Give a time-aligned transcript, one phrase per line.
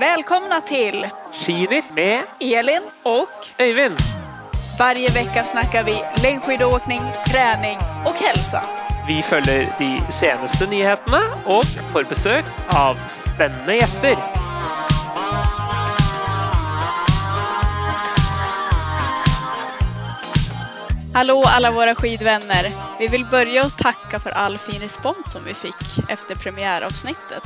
[0.00, 3.28] Välkomna till Skinitt med Elin och
[3.58, 3.96] Øyvind.
[4.78, 7.00] varje vecka snackar vi längdskidåkning,
[7.32, 8.62] träning och hälsa.
[9.08, 14.16] Vi følger de seneste nyhetene og får besøk av spennende gjester.
[21.12, 22.72] Hallå alla våra skidvänner!
[22.98, 27.42] Vi vill börja och tacka för all fin respons som vi fick efter premiäravsnittet.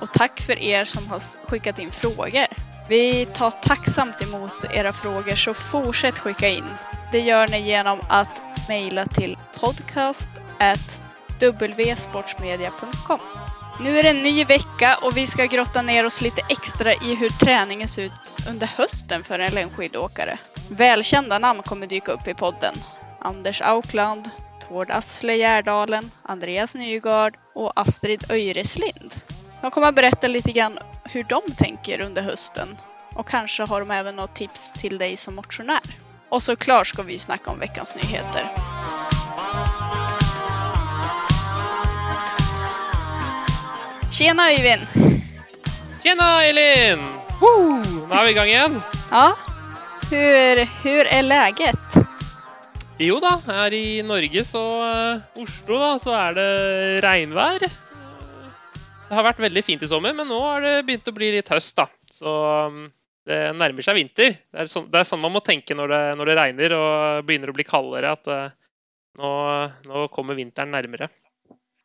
[0.00, 2.46] Och tack för er som har skickat in frågor.
[2.88, 6.64] Vi tar tacksamt emot era frågor så fortsätt skicka in.
[7.12, 10.30] Det gör ni genom att mejla till podcast
[11.96, 13.20] wsportsmedia.com.
[13.80, 17.14] Nu är det en ny vecka och vi ska grotta ner oss lite extra i
[17.14, 20.38] hur träningen ser ut under hösten för en längdskidåkare.
[20.70, 22.74] Välkända namn kommer dyka upp i podden.
[23.20, 24.30] Anders Aukland,
[24.68, 29.14] Tord Asle Gärdalen, Andreas Nygard och Astrid Öjreslind.
[29.60, 32.76] De kommer att berätta lite grann hur de tänker under hösten
[33.14, 35.82] och kanske har de även något tips till dig som motionär.
[36.28, 38.46] Och såklart ska vi snacka om veckans nyheter.
[44.10, 44.86] Tjena Øyvind!
[46.02, 47.00] Tjena, Elin!
[47.40, 47.80] Woo!
[48.06, 48.76] Nå er vi i gang igjen.
[49.10, 49.34] Ja,
[50.10, 51.96] hur, hur är läget?
[53.02, 56.46] Jo da, her i Norge, så uh, Oslo, da, så er det
[57.04, 57.66] regnvær.
[57.66, 61.50] Det har vært veldig fint i sommer, men nå har det begynt å bli litt
[61.50, 61.90] høst, da.
[62.06, 62.38] Så
[62.70, 62.86] um,
[63.26, 64.38] det nærmer seg vinter.
[64.38, 67.26] Det er sånn, det er sånn man må tenke når det, når det regner og
[67.26, 68.74] begynner å bli kaldere, at uh,
[69.18, 69.36] nå,
[69.90, 71.10] nå kommer vinteren nærmere.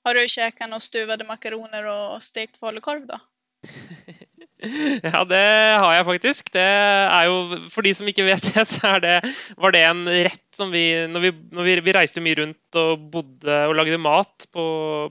[0.03, 3.19] Har du käkat några stuvade makaroner och stekt falukorv då?
[5.03, 6.51] Ja, det har jeg faktisk.
[6.53, 7.37] Det er jo,
[7.73, 9.15] For de som ikke vet det, så det,
[9.57, 13.55] var det en rett som vi Når vi, når vi, reiste mye rundt og bodde
[13.69, 14.65] og lagde mat på,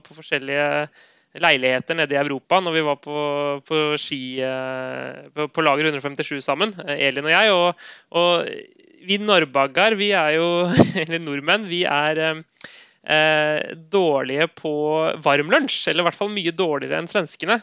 [0.05, 0.87] på forskjellige
[1.39, 3.17] leiligheter nede i Europa når vi var på,
[3.63, 7.53] på ski eh, på, på Lager 157 sammen, eh, Elin og jeg.
[7.55, 7.85] Og,
[8.19, 10.49] og vi norrbaggar, vi er jo
[11.01, 12.23] Eller nordmenn, vi er
[13.07, 14.73] eh, dårlige på
[15.23, 15.89] varm lunsj.
[15.89, 17.61] Eller i hvert fall mye dårligere enn svenskene.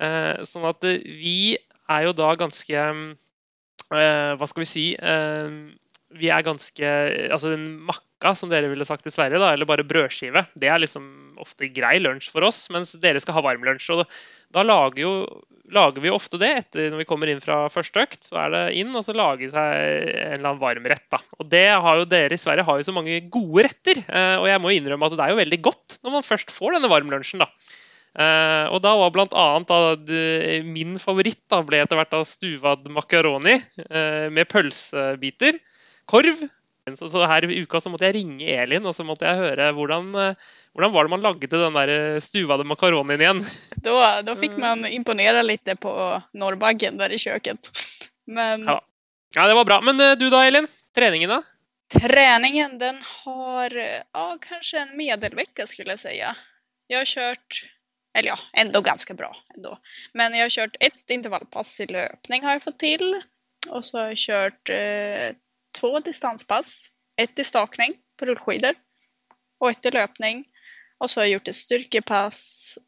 [0.00, 1.54] Eh, sånn at eh, vi
[1.92, 4.86] er jo da ganske eh, Hva skal vi si?
[4.98, 5.52] Eh,
[6.18, 6.88] vi er ganske
[7.28, 10.80] Altså en makka, som dere ville sagt i Sverige, da, eller bare brødskive, det er
[10.80, 13.90] liksom ofte grei lunsj for oss, mens dere skal ha varm lunsj.
[13.92, 14.04] Og
[14.54, 15.12] da lager, jo,
[15.72, 18.20] lager vi ofte det etter når vi kommer inn fra første økt.
[18.26, 21.06] Så er det inn og så lage seg en eller annen varmrett.
[21.12, 21.20] da.
[21.38, 24.02] Og det har jo dere i Sverige har jo så mange gode retter.
[24.04, 26.76] eh, Og jeg må innrømme at det er jo veldig godt når man først får
[26.76, 27.48] denne varmlunsjen, da.
[28.14, 32.20] Uh, og da var blant annet da, de, min favoritt da, ble etter hvert da
[32.22, 35.58] stuvad makaroni uh, med pølsebiter.
[36.06, 36.44] Korv.
[36.84, 39.70] Så, så her i uka så måtte jeg ringe Elin og så måtte jeg høre
[39.72, 43.44] hvordan, eh, hvordan var det man lagde den der stuvede stuvade makaronien igjen.
[43.84, 45.92] Da, da fikk man imponere litt på
[46.36, 47.72] norrbaggen der i kjøkkenet.
[48.28, 48.82] Men Ja.
[49.34, 49.80] Ja, det var bra.
[49.80, 50.68] Men eh, du da, Elin?
[50.94, 51.40] Treningen, da?
[51.94, 56.18] Treningen den har eh, ja, kanskje en medelvecka skulle jeg si.
[56.20, 57.64] Jeg har kjørt
[58.14, 59.72] eller ja, enda ganske bra ändå.
[60.14, 63.08] Men jeg har kjørt ett intervallpass i løpning, har jeg fått til.
[63.72, 65.32] Og så har jeg kjørt eh,
[65.80, 66.90] två distanspass.
[67.16, 68.74] Ett i stakning på rullskidor
[69.60, 70.44] och ett i löpning.
[70.98, 72.78] Och så har jag gjort ett styrkepass.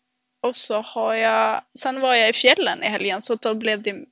[0.43, 4.05] Och så har jag, sen var jag i fjällen i helgen så då blev det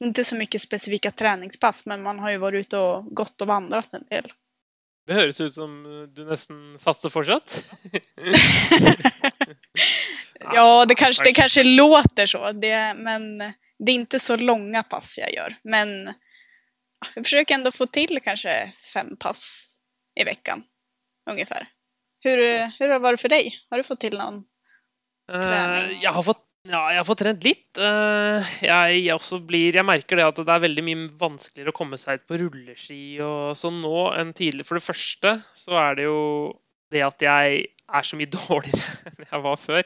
[0.00, 3.94] inte så mycket specifika träningspass men man har ju varit ute och gått och vandrat
[3.94, 4.32] en del.
[5.06, 5.82] Det høres ut som
[6.14, 7.64] du nesten satser fortsatt.
[10.54, 13.38] Ja, det kanske, det kanske låter så, det, men
[13.78, 15.56] det är inte så långa pass jag gör.
[15.64, 16.14] Men
[17.14, 19.68] jag försöker ändå få till kanske fem pass
[20.20, 20.64] i veckan,
[21.30, 21.68] ungefär.
[22.24, 22.36] Hur,
[22.78, 23.58] hur har det varit för dig?
[23.70, 24.44] Har du fått till någon?
[25.30, 25.96] Trening.
[25.96, 27.78] Uh, jeg har fått ja, jeg har fått trent litt.
[27.82, 31.98] Eh, jeg, jeg, blir, jeg merker det at det er veldig mye vanskeligere å komme
[31.98, 34.68] seg ut på rulleski og sånn nå enn tidligere.
[34.68, 36.20] For det første så er det jo
[36.94, 39.82] det at jeg er så mye dårligere enn jeg var før.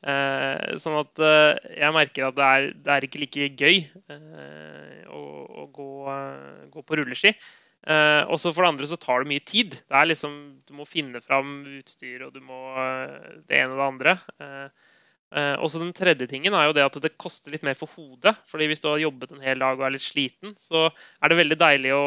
[0.00, 5.02] Eh, sånn at eh, jeg merker at det er, det er ikke like gøy eh,
[5.12, 5.24] å,
[5.64, 5.90] å gå,
[6.72, 7.34] gå på rulleski.
[7.80, 9.72] Og så for det andre så tar det mye tid.
[9.88, 10.34] Det er liksom,
[10.68, 12.58] Du må finne fram utstyr, og du må
[13.48, 14.14] det ene og det andre.
[14.36, 14.90] Eh,
[15.32, 17.88] eh, og så Den tredje tingen er jo det at det koster litt mer for
[17.96, 18.36] hodet.
[18.46, 21.40] fordi Hvis du har jobbet en hel dag og er litt sliten, så er det
[21.40, 22.04] veldig deilig å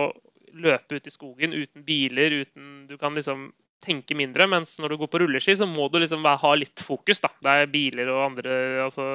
[0.54, 2.42] løpe ut i skogen uten biler.
[2.45, 3.50] uten, Du kan liksom
[3.83, 7.21] tenke mindre, mens når du går på rulleski, så må du liksom ha litt fokus.
[7.24, 7.31] da.
[7.44, 9.06] Det er biler og andre altså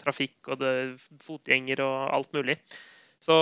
[0.00, 0.94] trafikk og det er
[1.24, 2.58] fotgjenger og alt mulig.
[3.18, 3.34] Så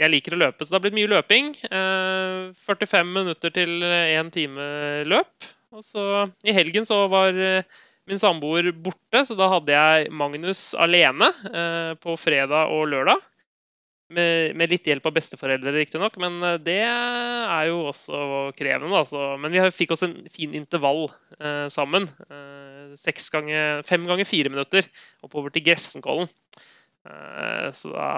[0.00, 0.64] jeg liker å løpe.
[0.64, 1.50] Så det har blitt mye løping.
[1.68, 4.68] Eh, 45 minutter til én time
[5.04, 5.50] løp.
[5.72, 6.04] Og så
[6.44, 7.64] i helgen så var eh,
[8.10, 13.22] min samboer borte, så da hadde jeg Magnus alene eh, på fredag og lørdag.
[14.12, 18.92] Med, med litt hjelp av besteforeldre, riktignok, men eh, det er jo også krevende.
[18.98, 19.36] Altså.
[19.40, 21.06] Men vi fikk oss en fin intervall
[21.38, 22.08] eh, sammen.
[22.28, 22.92] Eh,
[23.32, 24.88] ganger, fem ganger fire minutter
[25.24, 26.30] oppover til Grefsenkollen.
[27.02, 28.08] Eh, så da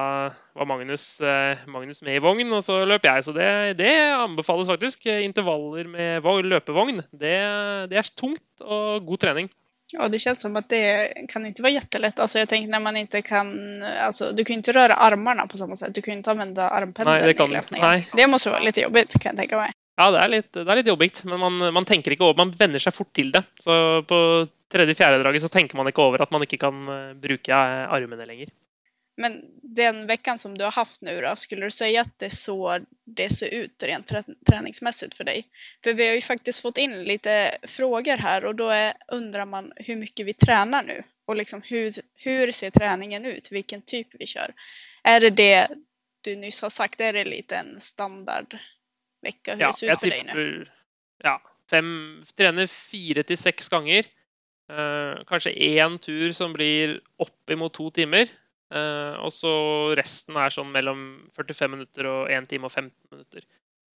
[0.58, 3.25] var Magnus, eh, Magnus, med i vogn, og så løp jeg.
[3.25, 5.06] Så det, det anbefales faktisk.
[5.06, 7.00] Intervaller med løpevogn.
[7.12, 7.37] Det,
[7.93, 9.52] det er tungt og god trening.
[9.99, 12.19] Ja, det känns som att det kan inte vara jättelätt.
[12.19, 15.58] Alltså jag tänker när man inte kan, alltså du kan ju inte röra armarna på
[15.58, 15.94] samma sätt.
[15.94, 17.88] Du kan inte använda armpendeln nej, det kan, i löpningen.
[17.88, 18.08] Nej.
[18.17, 19.73] Det måste vara lite jobbigt kan jag tänka mig.
[19.96, 22.50] Ja, det er litt, det är lite jobbigt, men man, man, tenker ikke over, man
[22.50, 23.44] vänjer seg fort til det.
[23.55, 24.19] Så på
[24.73, 27.58] tredje-fjerde draget så tenker man ikke over at man ikke kan bruka bruke
[27.94, 28.50] armene lenger.
[29.16, 32.31] Men den veckan som du har haft nu då, skulle du säga att det är
[32.31, 34.12] så det ser ut rent
[34.46, 35.49] träningsmässigt för dig?
[35.84, 39.72] För vi har ju faktiskt fått in lite frågor här och då är, undrar man
[39.76, 44.26] hur mycket vi tränar nu och liksom hur, hur ser träningen ut, vilken typ vi
[44.26, 44.55] kör.
[45.02, 45.69] Är det det
[46.20, 48.58] du nyss har sagt, är det lite en standardvecka
[49.44, 50.66] hur ja, det ser ut för deg dig nu?
[51.22, 54.05] Ja, fem, trener fire til seks ganger.
[54.64, 58.31] Uh, kanskje én tur som blir oppimot to timer.
[58.75, 59.50] Uh, og så
[59.94, 61.03] resten er sånn mellom
[61.37, 63.44] 45 minutter og 1 time og 15 minutter.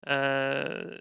[0.07, 0.95] Uh,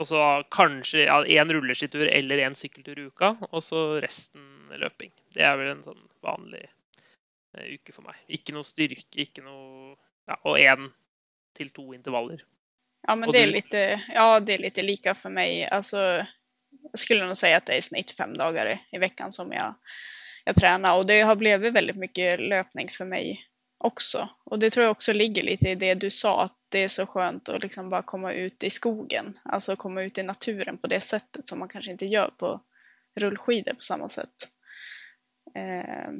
[0.00, 5.12] og så kanskje én ja, rulleskitur eller én sykkeltur i uka, og så resten løping.
[5.36, 8.18] Det er vel en sånn vanlig uh, uke for meg.
[8.26, 9.94] Ikke noe styrke, ikke noe
[10.26, 10.88] ja, Og én
[11.58, 12.42] til to intervaller.
[13.06, 15.64] Ja, men det er, litt, ja, det er litt like for meg.
[15.74, 16.22] Altså,
[16.92, 19.74] jeg skulle nå si at det er i snitt fem dager i, uka som jeg
[20.44, 23.46] jag tränar och det har blivit väldigt mycket löpning för mig
[23.78, 24.28] också.
[24.44, 27.06] Och det tror jag också ligger lite i det du sa, att det är så
[27.06, 31.00] skönt att liksom bara komma ut i skogen, alltså komma ut i naturen på det
[31.00, 32.60] sättet som man kanske inte gör på
[33.20, 34.48] rullskidor på samma sätt.
[35.54, 36.10] Eh,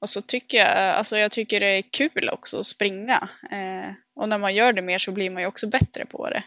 [0.00, 3.28] och så tycker jag, alltså jag tycker det är kul också att springa.
[3.50, 6.44] Eh, och när man gör det mer så blir man ju också bättre på det.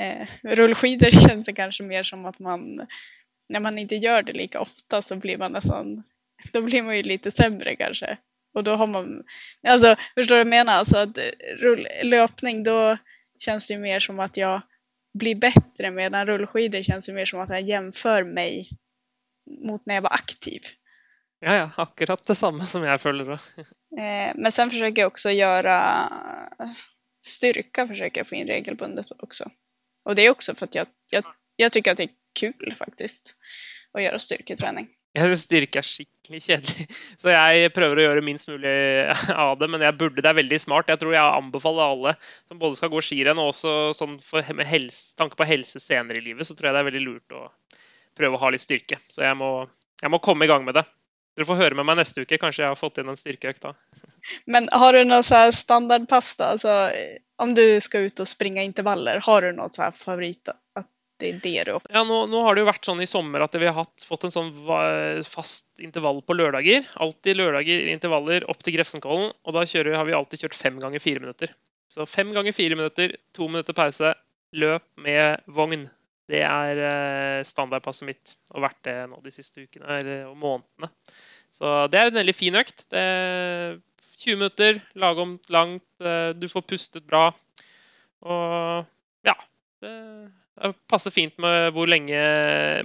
[0.00, 2.86] Eh, rullskidor känns det kanske mer som att man
[3.48, 6.02] när man inte gör det lika ofta så blir man nästan,
[6.52, 8.18] då blir man ju lite sämre kanske.
[8.54, 9.24] Och då har man,
[9.66, 10.72] alltså förstår du vad jag menar?
[10.72, 11.18] Alltså att
[11.58, 12.98] rull, löpning då
[13.38, 14.60] känns det ju mer som att jag
[15.14, 18.70] blir bättre medan rullskidor känns ju mer som att jag jämför mig
[19.60, 20.62] mot när jag var aktiv.
[21.40, 23.38] Ja, ja, akkurat det samme som jeg føler då.
[24.00, 26.08] Eh, men sen försöker jag också göra
[27.26, 29.50] styrka försöker jag få in regelbundet också.
[30.04, 31.24] Och det är också för att jag, jag,
[31.56, 33.34] jag tycker att det är kul, faktisk,
[33.96, 34.88] å gjøre styrketrening.
[35.16, 36.86] Jeg syns styrke er skikkelig kjedelig,
[37.22, 38.74] så jeg prøver å gjøre minst mulig
[39.46, 39.70] av det.
[39.72, 40.92] Men jeg burde, det er veldig smart.
[40.92, 44.68] Jeg tror jeg anbefaler alle som både skal gå skirenn og også sånn for, med
[44.68, 47.46] helse, tanke på helse senere i livet, så tror jeg det er veldig lurt å
[48.18, 49.00] prøve å ha litt styrke.
[49.08, 49.52] Så jeg må,
[50.02, 50.84] jeg må komme i gang med det.
[51.38, 52.38] Dere får høre med meg neste uke.
[52.42, 53.72] Kanskje jeg har fått inn en styrkeøkt da.
[54.52, 56.52] Men har du noe standardpass, da?
[56.56, 56.76] Altså,
[57.38, 60.50] om du skal ut og springe intervaller, har du noe favoritt?
[60.50, 60.88] At
[61.18, 63.74] det det Ja, nå, nå, har det jo vært sånn i sommer at vi har
[63.74, 64.52] hatt, fått en sånn
[65.26, 66.86] fast intervall på lørdager.
[67.02, 69.32] Alltid lørdager intervaller opp til Grefsenkollen.
[69.42, 71.54] Og da kjører, har vi alltid kjørt fem ganger fire minutter.
[71.90, 74.12] Så fem ganger fire minutter, to minutter pause,
[74.54, 75.88] løp med vogn.
[76.28, 80.90] Det er eh, standardpasset mitt og vært det nå de siste ukene eller månedene.
[81.50, 82.84] Så det er en veldig fin økt.
[82.92, 83.78] Det er
[84.18, 87.30] 20 minutter, lagomt langt, eh, du får pustet bra.
[88.28, 88.84] Og
[89.26, 89.34] ja.
[89.78, 89.94] Det
[90.62, 92.18] det passer fint med hvor lenge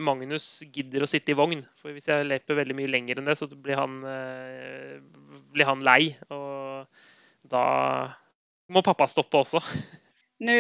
[0.04, 1.64] Magnus gidder å sitte i vogn.
[1.80, 5.00] For hvis jeg løper veldig mye lenger enn det, så blir han, eh,
[5.54, 6.14] blir han lei.
[6.34, 6.86] Og
[7.50, 7.66] da
[8.74, 9.62] må pappa stoppe også.
[10.46, 10.56] Nå,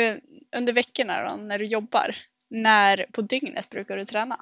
[0.55, 2.15] under ukene når du jobber,
[2.53, 4.38] når på dygnet bruker du trene?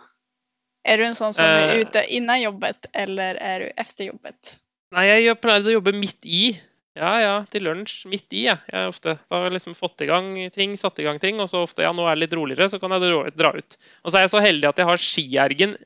[0.82, 1.84] Er du en sånn som er eh.
[1.86, 4.58] ute innan jobbet, eller er du efter jobbet?
[4.96, 6.52] Nei, jeg pleier å jobbe midt i.
[6.98, 8.46] Ja, ja, til lunsj midt i.
[8.50, 8.58] Ja.
[8.68, 11.48] Jeg ofte, da har jeg liksom fått i gang ting, satt i gang ting, og
[11.52, 13.78] så ofte ja, nå er det litt roligere, så kan jeg dra ut.
[14.04, 15.78] Og så er jeg så heldig at jeg har skiergen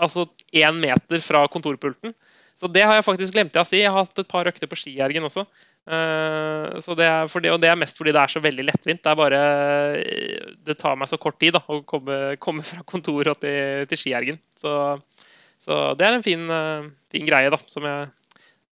[0.00, 2.12] altså én meter fra kontorpulten.
[2.60, 3.80] Så det har jeg faktisk glemt å si.
[3.80, 5.46] Jeg har hatt et par økter på skiergen også.
[6.84, 9.00] Så det det, og det er mest fordi det er så veldig lettvint.
[9.02, 9.40] Det bare
[10.60, 14.38] Det tar meg så kort tid da, å komme, komme fra kontoret til, til skiergen.
[14.60, 14.74] Så,
[15.56, 18.10] så, det er en fin, uh, fin greie da, som jeg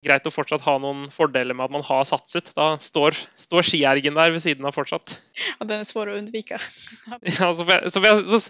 [0.05, 2.53] greit å fortsatt ha noen fordeler med at man har satset.
[2.57, 5.19] Da står, står skiergen der ved siden av fortsatt.
[5.59, 6.61] Og den er svår å unnvike.
[7.39, 8.41] ja, så får jeg, så får jeg, så,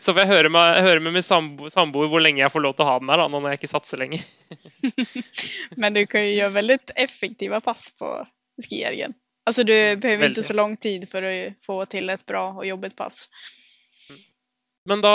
[0.00, 2.86] så får jeg høre, med, høre med min samboer hvor lenge jeg får lov til
[2.86, 4.26] å ha den der, da, når jeg ikke satser lenger.
[5.80, 8.12] Men du kan jo gjøre veldig effektive pass på
[8.64, 9.16] skiergen.
[9.48, 11.30] Altså, du behøver ikke så lang tid for å
[11.64, 13.26] få til et bra og jobbet pass.
[14.88, 15.14] Men da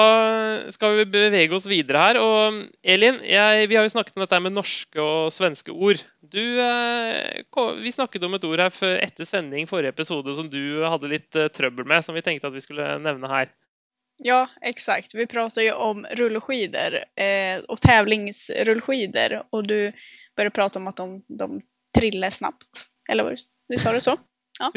[0.74, 2.20] skal vi bevege oss videre her.
[2.22, 6.04] Og Elin, jeg, vi har jo snakket om dette med norske og svenske ord.
[6.22, 6.44] Du,
[7.82, 11.90] vi snakket om et ord her etter sending forrige episode som du hadde litt trøbbel
[11.90, 13.50] med, som vi tenkte at vi skulle nevne her.
[14.24, 15.16] Ja, exakt.
[15.16, 19.92] Vi prater jo om rullskidor eh, og tävlingsrullskidor Og du
[20.38, 21.48] började prate om at de, de
[21.98, 22.86] triller snabbt.
[23.10, 23.36] Eller
[23.70, 24.16] visst sa du så?
[24.60, 24.70] Ja.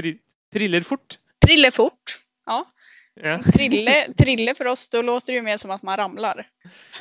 [0.52, 1.18] Triller fort.
[1.44, 2.64] Triller fort, ja.
[3.22, 3.38] Ja.
[3.52, 6.42] Trille, trille, for oss, da låter det jo mer som at man ramler.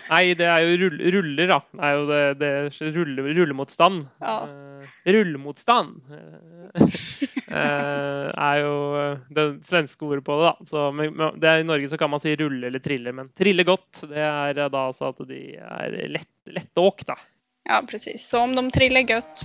[0.09, 1.59] Nei, det er jo rull, ruller, da.
[1.75, 2.51] Det er jo det, det
[2.95, 4.05] rulle, rullemotstand.
[4.23, 4.35] Ja.
[4.47, 8.75] Uh, rullemotstand uh, er jo
[9.35, 10.69] det svenske ordet på det, da.
[10.71, 13.67] Så, men, det er, I Norge så kan man si rulle eller trille, men trille
[13.67, 17.19] godt, det er da altså at de er lett, lettåk, da.
[17.65, 18.27] Ja, precis.
[18.29, 19.41] Så om de triller godt,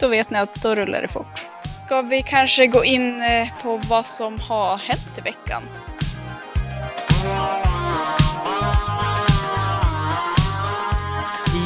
[0.00, 1.46] da vet ni at da ruller det fort.
[1.86, 5.64] Skal vi kanskje gå inn eh, på hva som har hendt i veckan?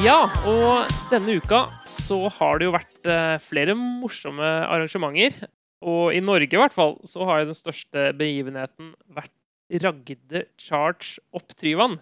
[0.05, 5.47] Ja, og denne uka så har det jo vært eh, flere morsomme arrangementer.
[5.81, 9.33] Og i Norge i hvert fall så har jo den største begivenheten vært
[9.81, 11.97] Ragde Charge opp Tryvann.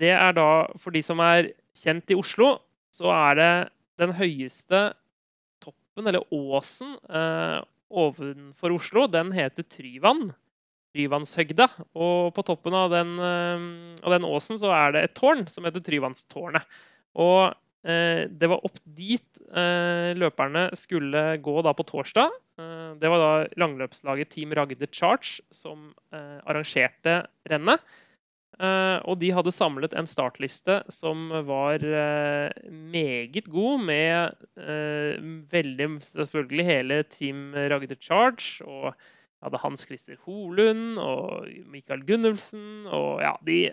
[0.00, 0.46] Det er da,
[0.80, 2.54] for de som er kjent i Oslo,
[2.96, 3.52] så er det
[4.00, 4.80] den høyeste
[5.60, 7.58] toppen, eller åsen, eh,
[7.92, 9.04] ovenfor Oslo.
[9.12, 10.30] Den heter Tryvann.
[10.96, 11.68] Tryvannshøgda.
[12.00, 13.68] Og på toppen av den, eh,
[14.00, 16.64] av den, åsen så er det et tårn som heter Tryvannstårnet.
[17.18, 17.54] Og
[17.86, 22.36] eh, det var opp dit eh, løperne skulle gå da på torsdag.
[22.60, 27.82] Eh, det var da langløpslaget Team Ragde Charge som arrangerte rennet.
[28.60, 31.80] Og de hadde samlet en startliste som var
[32.68, 34.34] meget god, med
[35.48, 38.60] veldig selvfølgelig hele Team Ragde Charge.
[38.68, 38.92] og
[39.40, 43.70] hadde Hans Christer Holund og Mikael Gunnulfsen og ja, de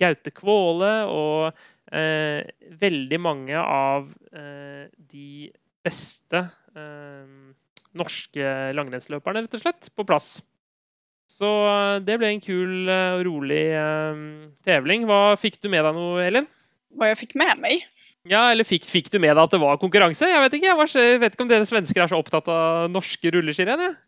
[0.00, 5.52] Gaute Kvåle og veldig mange av eh, de
[5.84, 6.40] beste
[6.74, 7.28] eh,
[7.94, 10.36] norske langrennsløperne, rett og slett, på plass.
[11.30, 14.22] Så eh, det ble en kul og rolig eh,
[14.66, 15.06] tevling.
[15.08, 16.48] Hva Fikk du med deg noe, Elin?
[16.94, 17.84] Hva jeg fikk med meg?
[18.24, 20.28] Ja, eller fikk, fikk, du med deg at det var konkurranse?
[20.30, 23.98] Jeg vet ikke jeg vet ikke om dere svensker er så opptatt av norske rulleskirenn?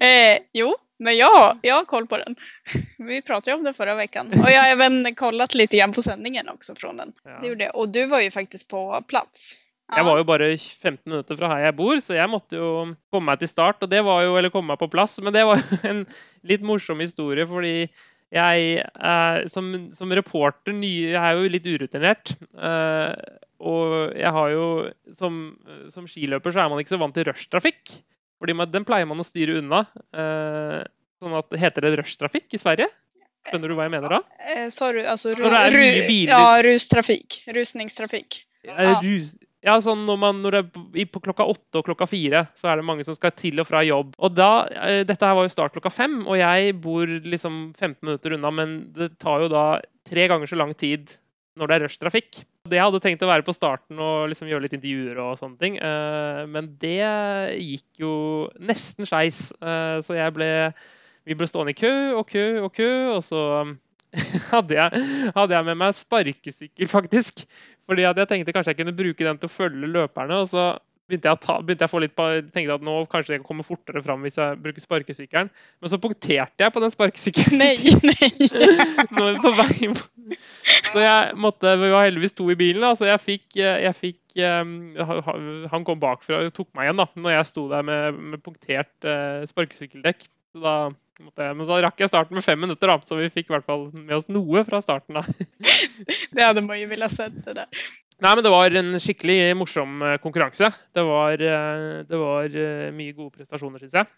[0.00, 2.36] Eh, jo, men ja, jag har koll på den.
[2.98, 4.26] Vi pratade ju om den förra veckan.
[4.26, 7.12] Och jag har även kollat lite grann på sändningen också från den.
[7.24, 7.38] Ja.
[7.40, 9.58] Det gjorde Och du var ju faktiskt på plats.
[9.88, 9.96] Ja.
[9.96, 12.68] Jeg var jo bare 15 minutter fra her jeg bor, så jeg måtte jo
[13.12, 13.82] komme meg til start.
[13.84, 15.18] og det var jo, Eller komme meg på plass.
[15.20, 16.06] Men det var jo en
[16.42, 17.90] litt morsom historie, fordi
[18.34, 22.32] jeg eh, som, som, reporter ny, jeg er jo litt urutinert.
[22.56, 23.12] Eh,
[23.64, 24.64] og jeg har jo
[25.12, 25.38] som,
[25.92, 27.92] som skiløper så er man ikke så vant til rushtrafikk.
[28.44, 29.86] Fordi man, Den pleier man å styre unna.
[30.12, 30.82] Eh,
[31.22, 32.90] sånn at, Heter det rushtrafikk i Sverige?
[33.48, 34.20] Skjønner du hva jeg mener da?
[34.40, 36.32] Eh, sa du altså ru, biler.
[36.32, 37.40] Ja, rustrafikk.
[37.56, 38.42] Rusningstrafikk.
[38.64, 38.94] Ja.
[39.04, 39.34] Rus,
[39.64, 40.60] ja, sånn når, man, når det
[41.00, 43.68] er på klokka åtte og klokka fire, så er det mange som skal til og
[43.68, 44.12] fra jobb.
[44.20, 47.96] Og da, eh, Dette her var jo start klokka fem, og jeg bor liksom 15
[48.04, 49.66] minutter unna, men det tar jo da
[50.08, 51.16] tre ganger så lang tid
[51.56, 52.44] når det er rushtrafikk.
[52.64, 55.58] Det jeg hadde tenkt å være på starten og liksom gjøre litt intervjuer og sånne
[55.60, 56.96] ting, eh, men det
[57.60, 58.12] gikk jo
[58.56, 59.50] nesten skeis.
[59.60, 60.48] Eh, så jeg ble
[61.28, 63.42] Vi ble stående i kø og kø og kø, og så
[64.54, 65.04] hadde jeg,
[65.36, 67.44] hadde jeg med meg sparkesykkel, faktisk.
[67.84, 70.40] Fordi jeg tenkte kanskje jeg kunne bruke den til å følge løperne.
[70.40, 70.66] og så
[71.08, 74.24] begynte jeg, ta, begynte jeg på, tenkte at nå kanskje jeg kan komme fortere fram
[74.24, 75.50] hvis jeg bruker sparkesykkelen.
[75.82, 77.60] Men så punkterte jeg på den sparkesykkelen.
[77.60, 77.76] Nei,
[78.10, 79.34] nei.
[79.44, 79.92] på vei.
[80.90, 82.82] Så jeg måtte, Vi var heldigvis to i bilen.
[82.84, 84.94] Da, så jeg fikk, jeg fikk um,
[85.72, 88.94] Han kom bakfra og tok meg igjen da når jeg sto der med, med punktert
[89.08, 90.24] uh, sparkesykkeldekk.
[90.54, 90.76] Så da
[91.14, 93.66] jeg, men så rakk jeg starten med fem minutter, da, så vi fikk i hvert
[93.68, 95.14] fall med oss noe fra starten.
[95.14, 95.22] da.
[96.34, 97.36] det hadde man jo villet sett.
[97.46, 97.84] det der.
[98.22, 100.70] Nei, men det var en skikkelig morsom eh, konkurranse.
[100.94, 104.10] Det var, eh, det var eh, mye gode prestasjoner, syns jeg.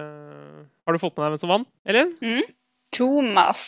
[0.00, 2.14] Har du fått med deg hvem som vant, Elin?
[2.24, 2.48] Mm.
[2.94, 3.64] Thomas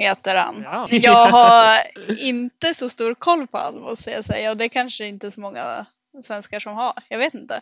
[0.00, 0.62] heter han.
[0.64, 0.82] Ja.
[1.06, 1.82] jeg har
[2.16, 4.42] ikke så stor koll på han, må jeg si.
[4.50, 5.66] Og det er kanskje ikke så mange
[6.24, 7.02] svensker som har.
[7.12, 7.60] Jeg vet ikke.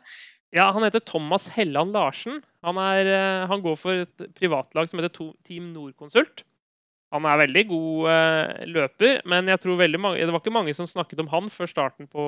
[0.55, 2.39] Ja, Han heter Thomas Helland Larsen.
[2.65, 3.11] Han, er,
[3.51, 6.47] han går for et privatlag som heter Team Nordkonsult.
[7.15, 10.89] Han er veldig god uh, løper, men jeg tror mange, det var ikke mange som
[10.89, 12.25] snakket om han før starten på,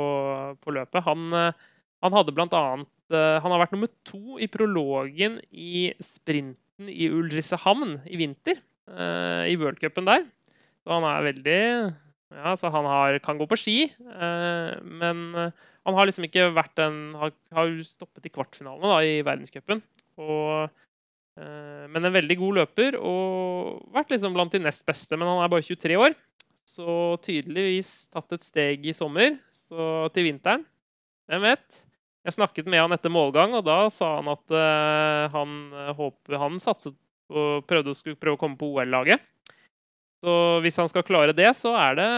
[0.57, 1.05] på løpet.
[1.05, 1.53] Han, uh,
[2.01, 7.11] han hadde blant annet uh, Han har vært nummer to i prologen i sprinten i
[7.13, 8.61] Ulrissehamn i vinter.
[8.91, 10.25] I worldcupen der.
[10.83, 11.59] Så han er veldig
[12.35, 13.77] Ja, så han har, kan gå på ski.
[14.01, 19.85] men han har liksom ikke vært den Har, har stoppet i kvartfinalene da, i verdenscupen.
[20.19, 20.90] Og Eh,
[21.41, 25.17] men en veldig god løper og vært liksom blant de nest beste.
[25.17, 26.17] Men han er bare 23 år,
[26.69, 29.39] så tydeligvis tatt et steg i sommer.
[29.55, 30.67] Så til vinteren,
[31.31, 31.81] hvem vet?
[32.27, 35.55] Jeg snakket med han etter målgang, og da sa han at uh, han,
[35.97, 36.97] håper, han satset
[37.31, 39.23] og prøvde å, prøve å komme på OL-laget.
[40.21, 42.09] Så hvis han skal klare det, så er det,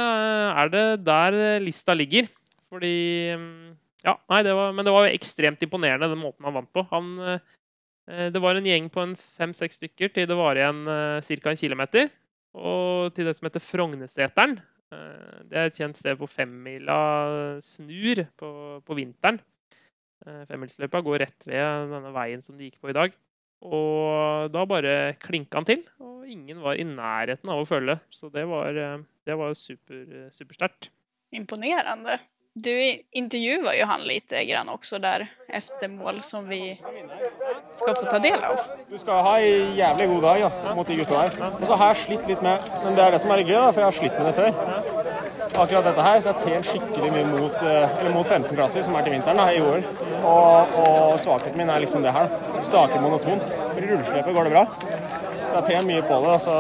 [0.59, 2.27] er det der lista ligger.
[2.73, 2.97] Fordi
[3.39, 6.83] mm, Ja, nei, det var, men det var ekstremt imponerende, den måten han vant på.
[6.91, 7.53] Han, eh,
[8.35, 11.53] det var en gjeng på en fem-seks stykker til det var igjen eh, ca.
[11.53, 12.13] en kilometer.
[12.53, 14.59] Og til det som heter Frognerseteren.
[14.93, 16.99] Eh, det er et kjent sted på femmila
[17.65, 18.53] snur på,
[18.85, 19.41] på vinteren.
[20.23, 23.15] Femmilsløypa går rett ved denne veien som de gikk på i dag.
[23.67, 24.93] Og da bare
[25.23, 27.97] klinka han til, og ingen var i nærheten av å følge.
[28.15, 28.79] Så det var,
[29.27, 30.93] det var super, supersterkt.
[31.35, 32.21] Imponerende.
[32.55, 32.71] Du
[33.11, 36.77] intervjua jo han lite grann også der efter mål som vi
[37.75, 38.61] skal få ta del av.
[38.91, 41.53] Du skal ha en jævlig god dag ja, mot de gutta der.
[41.61, 43.71] Og så har jeg slitt litt med Men det er det som er gøy, da,
[43.71, 44.53] for jeg har slitt med det før.
[45.53, 49.07] Akkurat dette her, så jeg trent skikkelig mye mot, eh, mot 15 klasser, som er
[49.07, 49.85] til vinteren da, i OL.
[50.21, 52.33] Og, og svakheten min er liksom det her.
[52.69, 53.53] Staker monotont.
[53.77, 54.67] Rulleslepet går det bra.
[55.53, 56.39] Så jeg har mye på det.
[56.47, 56.57] Så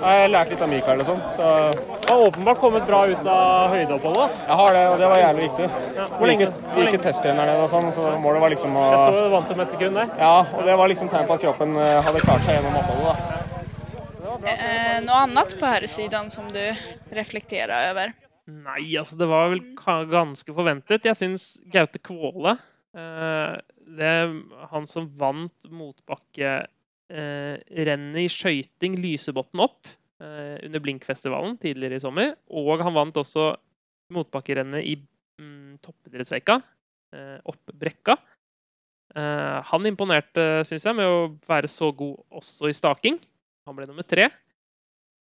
[0.00, 1.20] jeg har lært litt av Mikael og sånn.
[1.36, 1.48] Så
[2.10, 4.38] har åpenbart kommet bra ut av høydeoppholdet.
[4.46, 5.68] Jeg har det, og det var jævlig viktig.
[5.98, 6.48] Ja, hvor lenge?
[6.76, 9.52] Vi gikk testtrener ned og sånn, så målet var liksom å Jeg så du vant
[9.54, 10.14] om et sekund der.
[10.22, 13.20] Ja, og det var liksom tegn på at kroppen eh, hadde klart seg gjennom oppholdet.
[13.20, 13.40] da.
[14.40, 16.62] Eh, noe annet på herresiden som du
[17.12, 18.14] reflekterer over?
[18.50, 19.62] Nei, altså det var vel
[20.10, 21.04] ganske forventet.
[21.06, 22.56] Jeg syns Gaute Kvåle
[22.96, 23.58] eh,
[23.90, 24.32] Det er
[24.72, 26.68] han som vant motbakke eh,
[27.10, 29.88] rennet i skøyting Lysebotn opp.
[30.20, 32.34] Eh, under Blinkfestivalen tidligere i sommer.
[32.52, 33.54] Og han vant også
[34.12, 34.98] motbakkerennet i
[35.40, 36.58] mm, toppidrettsveka,
[37.16, 38.18] eh, opp brekka.
[39.16, 43.16] Eh, han imponerte, syns jeg, med å være så god også i staking.
[43.64, 44.28] Han ble nummer tre.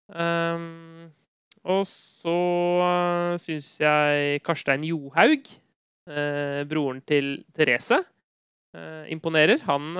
[0.08, 1.10] Um,
[1.68, 2.34] og så
[2.80, 5.50] uh, syns jeg Karstein Johaug,
[6.08, 7.98] uh, broren til Therese,
[8.72, 9.60] uh, imponerer.
[9.68, 9.98] Han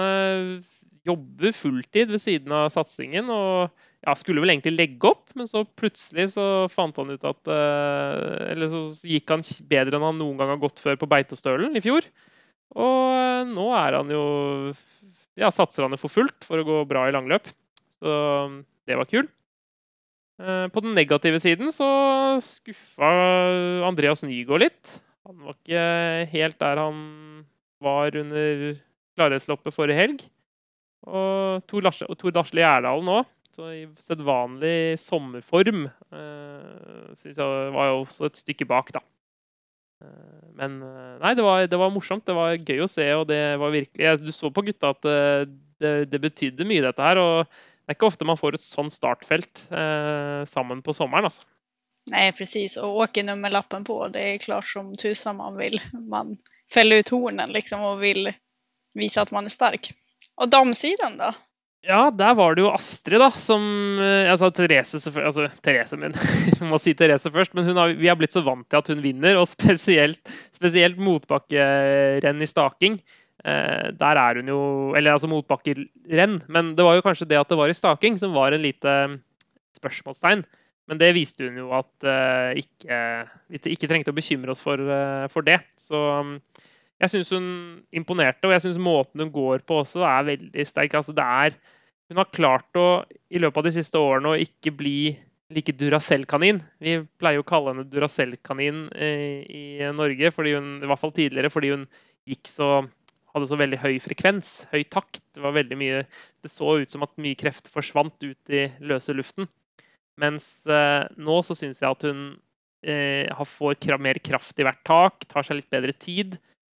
[1.08, 3.68] jobber fulltid ved siden av satsingen og
[4.04, 8.52] ja, skulle vel egentlig legge opp, men så plutselig så fant han ut at eh,
[8.52, 11.82] Eller så gikk han bedre enn han noen gang har gått før på Beitostølen i
[11.82, 12.06] fjor.
[12.78, 14.22] Og eh, nå er han jo
[15.38, 17.50] Ja, satser han jo for fullt for å gå bra i langløp.
[17.98, 18.14] Så
[18.86, 19.32] det var kult.
[20.38, 21.88] Eh, på den negative siden så
[22.44, 23.10] skuffa
[23.88, 24.98] Andreas Nygaard litt.
[25.26, 25.86] Han var ikke
[26.30, 27.00] helt der han
[27.82, 28.76] var under
[29.18, 30.22] klarhetsloppet forrige helg.
[31.06, 33.26] Og Tor Larsle Gjerdalen òg
[33.58, 39.02] så i sedvanlig sommerform uh, synes jeg var jo også et stykke bak, da.
[39.98, 42.22] Uh, men uh, nei, det var, det var, morsomt.
[42.28, 45.92] Det var gøy å se, og det var virkelig Du så på gutta at det,
[46.12, 47.18] det betydde mye, dette her.
[47.18, 49.64] Og det er ikke ofte man får et sånn startfelt
[50.46, 51.42] sammen på sommeren, altså.
[52.12, 52.78] Nei, precis.
[52.78, 55.80] Og åker nummerlappen på, det er klart som tusen man vil.
[55.98, 56.36] Man
[56.72, 58.30] feller ut hornen liksom og vil
[58.98, 59.90] vise at man er stark.
[60.38, 61.34] Och damsiden, da?
[61.86, 63.62] Ja, der var det jo Astrid, da, som
[64.02, 66.14] Jeg Altså Therese, Altså Therese, min.
[66.58, 67.54] vi må si Therese først.
[67.56, 70.20] Men har, vi har blitt så vant til at hun vinner, og spesielt,
[70.54, 73.00] spesielt motbakkerenn i staking.
[73.46, 74.60] Eh, der er hun jo
[74.98, 78.34] Eller altså motbakkerenn, men det var jo kanskje det at det var i staking som
[78.34, 78.94] var en lite
[79.78, 80.42] spørsmålstegn.
[80.88, 82.98] Men det viste hun jo at eh, ikke,
[83.52, 85.60] vi ikke trengte å bekymre oss for, uh, for det.
[85.78, 86.38] Så um,
[86.98, 87.48] jeg syns hun
[87.94, 90.96] imponerte, og jeg syns måten hun går på også er veldig sterk.
[90.98, 91.56] Altså, det er,
[92.10, 92.88] hun har klart å
[93.30, 94.98] i løpet av de siste årene å ikke bli
[95.54, 96.60] like Duracell-kanin.
[96.82, 99.64] Vi pleier å kalle henne Duracell-kanin eh, i
[99.96, 101.86] Norge, fordi hun, i hvert fall tidligere, fordi hun
[102.28, 102.72] gikk så
[103.32, 105.22] hadde så veldig høy frekvens, høy takt.
[105.36, 106.02] Det var mye
[106.42, 109.48] Det så ut som at mye krefter forsvant ut i løse luften.
[110.18, 112.22] Mens eh, nå så syns jeg at hun
[112.82, 116.38] eh, får mer kraft i hvert tak, tar seg litt bedre tid.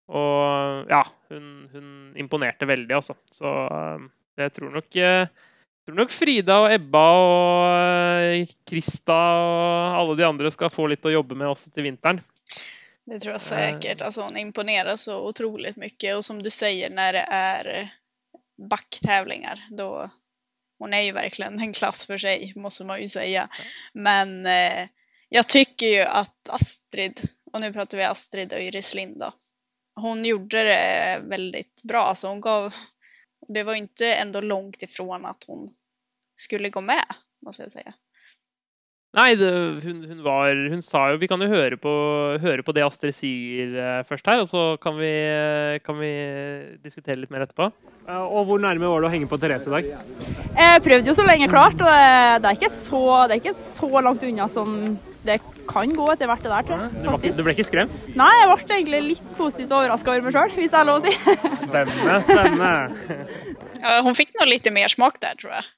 [0.09, 3.17] Og ja, hun, hun imponerte veldig, altså.
[3.33, 4.09] Så eh,
[4.45, 5.47] jeg tror nok, jeg eh,
[5.87, 11.07] tror nok Frida og Ebba og eh, Krista og alle de andre skal få litt
[11.09, 12.23] å jobbe med også til vinteren.
[13.09, 14.05] Det tror jeg sikkert.
[14.05, 16.17] Altså, hun imponerer så utrolig mye.
[16.17, 17.71] Og som du sier, når det er
[18.59, 20.11] backtävlingar da
[20.79, 23.49] hon är ju verkligen en klass för sig måste man ju säga.
[23.93, 24.89] Men eh,
[25.29, 29.33] jag tycker ju att Astrid, og nå prater vi Astrid og Iris Lind då,
[29.99, 32.01] hon gjorde det väldigt bra.
[32.01, 32.75] Alltså hon gav,
[33.49, 35.71] det var inte ändå långt ifrån att hon
[36.37, 37.05] skulle gå med,
[37.43, 37.95] måste jag säga.
[39.17, 39.51] Nei, det,
[39.83, 41.93] hun, hun, var Hun sa jo Vi kan jo høre på,
[42.43, 46.11] høre på det Astrid sier uh, først her, og så kan vi, uh, kan vi,
[46.85, 47.71] diskutere litt mer etterpå.
[48.05, 49.89] Uh, og hvor nærme var det å henge på Therese i dag?
[50.59, 54.05] Jeg prøvde jo så lenge klart, og det er ikke så, det er ikke så
[54.05, 54.77] langt unna som
[55.29, 55.39] det
[55.69, 57.21] kan gå etter hvert det der, tror jeg.
[57.29, 57.95] Du, du ble ikke skremt?
[58.19, 61.05] Nei, jeg ble egentlig litt positivt overraska over meg sjøl, hvis det er lov å
[61.05, 61.37] si.
[61.63, 63.19] spennende, spennende.
[63.85, 65.69] ja, hun fikk nå litt mer smak der, tror jeg.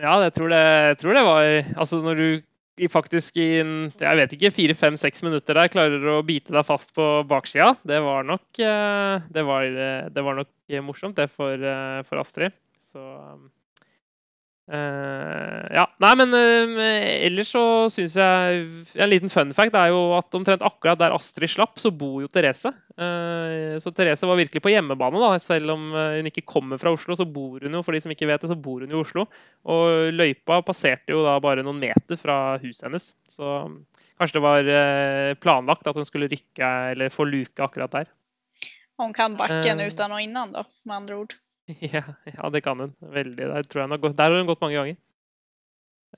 [0.00, 2.28] Ja, jeg tror det, jeg tror det var Altså, når du
[2.90, 7.74] faktisk i jeg vet ikke, fire-fem-seks minutter der klarer å bite deg fast på baksida.
[7.84, 10.48] Det var nok, eh, det var, eh, det var nok
[10.82, 12.52] morsomt, det, for, eh, for Astrid.
[12.80, 12.98] Så
[14.70, 15.82] Uh, ja.
[16.00, 16.82] Nei, men uh,
[17.26, 18.60] ellers så syns jeg
[18.94, 22.30] En liten fun fact er jo at omtrent akkurat der Astrid slapp, så bor jo
[22.30, 22.70] Therese.
[22.94, 25.34] Uh, så Therese var virkelig på hjemmebane, da.
[25.42, 28.30] Selv om hun ikke kommer fra Oslo, så bor hun jo for de som ikke
[28.30, 29.26] vet det, så bor hun i Oslo.
[29.66, 33.12] Og løypa passerte jo da bare noen meter fra huset hennes.
[33.28, 33.58] Så
[34.14, 34.72] kanskje det var
[35.42, 38.10] planlagt at hun skulle rykke eller få luke akkurat der.
[39.02, 41.40] Hun kan bakken uten og innan, da, med andre ord.
[41.94, 42.92] Ja, ja, det kan hun.
[43.00, 43.48] Veldig.
[43.48, 45.00] Der, tror jeg har gått, der har hun gått mange ganger.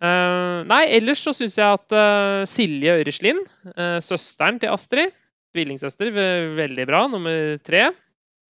[0.03, 3.39] Uh, nei, ellers så syns jeg at uh, Silje Øreslin,
[3.77, 5.15] uh, søsteren til Astrid,
[5.55, 6.11] tvillingsøster,
[6.59, 7.87] veldig bra, nummer tre.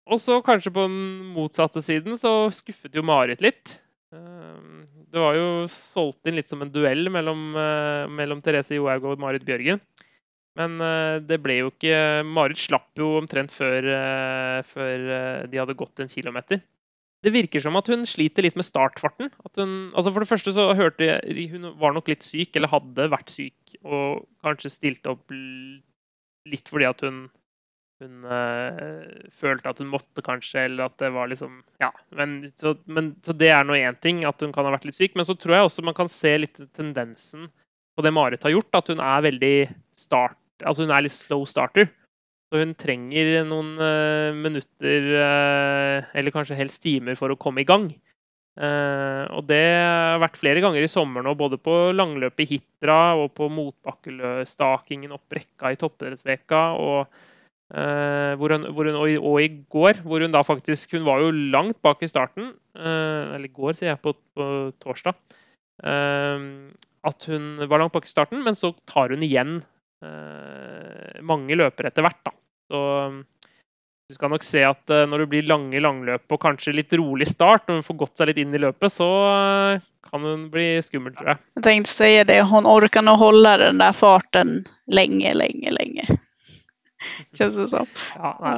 [0.09, 3.79] Og så kanskje på den motsatte siden så skuffet jo Marit litt.
[4.15, 7.55] Det var jo solgt inn litt som en duell mellom,
[8.13, 9.81] mellom Therese Johaug og Marit Bjørgen.
[10.61, 10.77] Men
[11.25, 11.97] det ble jo ikke
[12.29, 13.89] Marit slapp jo omtrent før,
[14.69, 15.09] før
[15.49, 16.61] de hadde gått en kilometer
[17.25, 19.31] det virker som at hun sliter litt med startfarten.
[19.57, 23.09] Hun, altså for det første så hørte jeg Hun var nok litt syk, eller hadde
[23.13, 27.23] vært syk, og kanskje stilte opp litt fordi at hun,
[28.05, 31.91] hun øh, følte at hun måtte, kanskje, eller at det var liksom Ja.
[32.13, 35.01] Men, så, men, så det er nå én ting, at hun kan ha vært litt
[35.01, 35.17] syk.
[35.17, 37.49] Men så tror jeg også man kan se litt tendensen
[37.95, 39.57] på det Marit har gjort, at hun er veldig
[39.99, 41.89] start Altså hun er litt slow starter.
[42.55, 47.67] Så hun trenger noen uh, minutter, uh, eller kanskje helst timer, for å komme i
[47.67, 47.89] gang.
[48.55, 53.17] Uh, og det har vært flere ganger i sommer nå, både på langløpet i Hitra
[53.19, 56.61] og på motbakkestakingen opp rekka i toppidrettsveka.
[56.79, 57.25] Og,
[57.75, 61.33] hvor hun, hvor hun, og, og, i går, hvor hun da faktisk Hun var jo
[61.33, 62.53] langt bak i starten.
[62.77, 64.47] eller i går, sier jeg, på, på
[64.85, 65.17] torsdag.
[65.83, 69.59] at hun var langt bak i starten, men så tar hun igjen
[71.25, 72.23] mange løpere etter hvert.
[72.23, 72.37] da.
[72.73, 72.81] Så
[74.09, 77.29] du skal nok se at eh, når det blir lange langløp og kanskje litt rolig
[77.31, 80.67] start, når hun får gått seg litt inn i løpet, så eh, kan hun bli
[80.85, 81.41] skummel, tror jeg.
[81.57, 82.37] Jeg tenkte å si det.
[82.51, 84.59] Hun orker å holde den der farten
[84.93, 86.05] lenge, lenge, lenge.
[87.37, 87.89] Kjennes det som.
[88.19, 88.55] Ja, nei.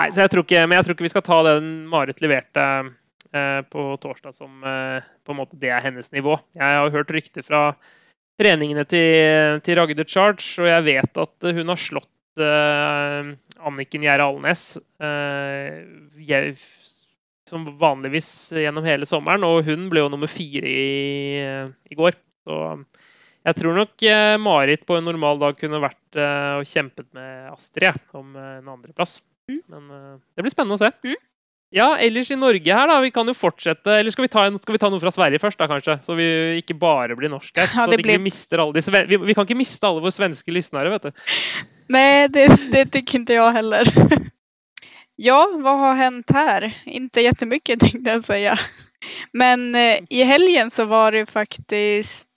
[0.00, 0.08] nei.
[0.14, 3.60] så jeg tror ikke, men jeg tror ikke vi skal ta den Marit leverte eh,
[3.68, 6.38] på torsdag som eh, på en måte det er hennes nivå.
[6.56, 7.66] Jeg har hørt rykter fra
[8.40, 14.24] treningene til, til Ragde Charge, og jeg vet at hun har slått uh, Anniken Gjerde
[14.24, 14.62] Alnes
[15.02, 16.52] uh,
[17.48, 19.44] som vanligvis gjennom hele sommeren.
[19.44, 21.42] Og hun ble jo nummer fire i,
[21.92, 22.16] i går.
[22.46, 22.60] Så
[23.42, 28.00] jeg tror nok uh, Marit på en normal dag kunne vært og kjempet med Astrid
[28.16, 29.20] om en andreplass.
[29.48, 29.62] Mm.
[29.72, 29.86] Men
[30.36, 30.90] det blir spennende å se.
[31.08, 31.20] Mm.
[31.72, 32.98] Ja, ellers i Norge her, da.
[33.00, 35.40] Vi kan jo fortsette Eller skal vi ta, en, skal vi ta noe fra Sverige
[35.40, 35.96] først, da, kanskje?
[36.04, 36.26] Så vi
[36.60, 37.70] ikke bare blir norske her.
[37.72, 38.12] Ja, så blir...
[38.12, 41.24] vi, mister alle de, vi, vi, kan ikke miste alle våre svenske lysnere, vet du.
[41.86, 43.94] Nej, det, det tycker inte jag heller.
[45.16, 46.76] Ja, vad har hänt här?
[46.84, 48.58] Inte jättemycket tänkte jag säga.
[49.32, 52.28] Men eh, i helgen så var det faktiskt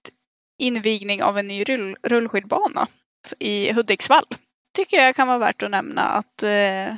[0.59, 2.87] invigning av en ny rull, rullskidbana
[3.39, 4.25] i Hudiksvall.
[4.75, 6.95] Tycker jag kan vara värt att nämna att, eh,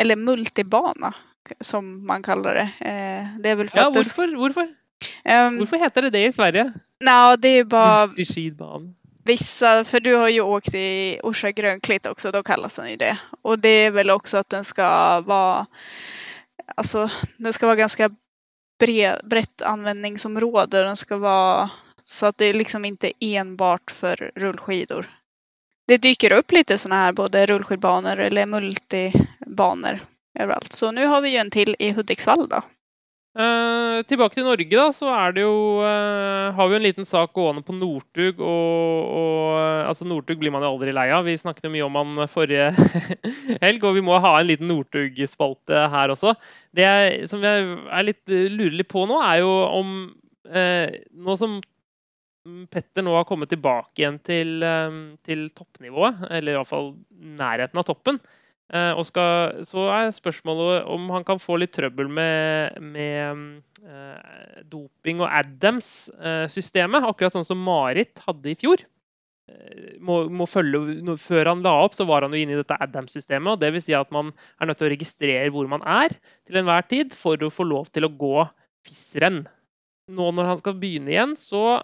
[0.00, 1.14] eller multibana
[1.60, 2.86] som man kallar det.
[2.86, 4.26] Eh, det är väl för ja, att varför?
[4.26, 4.36] Det...
[4.36, 4.62] Varför?
[5.24, 6.72] Um, varför heter det det i Sverige?
[7.00, 8.06] Nej, no, det är bara...
[8.06, 8.94] Multiskidbana.
[9.24, 13.18] Vissa, för du har ju åkt i Orsa grönklitt också, då kallas den ju det.
[13.42, 15.66] Och det är väl också att den ska vara,
[16.74, 18.10] alltså den ska vara ganska
[18.78, 20.82] bred, brett användningsområde.
[20.82, 21.70] Den ska vara
[22.02, 25.06] så att det liksom inte enbart för rullskidor.
[25.86, 30.00] Det dyker upp lite sådana här både rullskidbanor eller multibanor
[30.38, 30.72] överallt.
[30.72, 32.62] Så nu har vi ju en till i Hudiksvall då.
[33.30, 37.30] Uh, tilbake til Norge, da, så er det jo uh, Har vi en liten sak
[37.36, 38.40] gående på Northug.
[38.42, 41.28] Og, og uh, altså Northug blir man jo aldri lei av.
[41.28, 42.72] Vi snakket jo mye om han forrige
[43.64, 46.34] helg, og vi må ha en liten Northug-spalte her også.
[46.74, 49.94] Det jeg, som jeg er litt, lurer litt på nå, er jo om
[50.50, 51.60] Nå som
[52.72, 54.64] Petter nå har kommet tilbake igjen til,
[55.22, 56.88] til toppnivået, eller iallfall
[57.38, 58.39] nærheten av toppen, Eh,
[58.70, 63.40] og skal, så er spørsmålet om han kan få litt trøbbel med, med
[63.82, 68.84] eh, doping og Adams-systemet, akkurat sånn som Marit hadde i fjor.
[69.50, 72.78] Eh, må, må følge, før han la opp, så var han jo inne i dette
[72.86, 73.56] Adams-systemet.
[73.56, 76.14] og det vil si at Man er nødt til å registrere hvor man er
[76.46, 78.46] til enhver tid for å få lov til å gå
[78.86, 79.42] FIS-renn.
[80.10, 81.82] Nå når han skal begynne igjen, så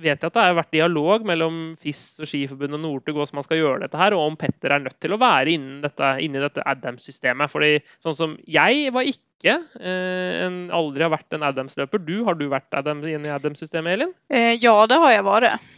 [0.00, 3.46] vet jeg at det har vært dialog mellom FIS og Skiforbundet og Northug hvordan man
[3.46, 6.64] skal gjøre dette her, og om Petter er nødt til å være inni dette, dette
[6.72, 7.52] Adams-systemet.
[7.52, 12.02] Fordi sånn som jeg var ikke eh, en, aldri har vært en Adams-løper.
[12.02, 14.12] Du, har du vært Adams, inne i Adams-systemet, Elin?
[14.32, 15.70] Eh, ja, det har jeg vært.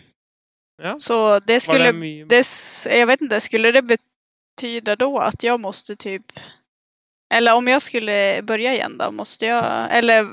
[0.82, 0.96] Ja.
[0.98, 2.42] Så det skulle, det det,
[2.90, 6.34] Jeg vet ikke, skulle det bety da at jeg måtte typ,
[7.34, 10.28] eller om jeg skulle begynne igjen, da måtte jeg eller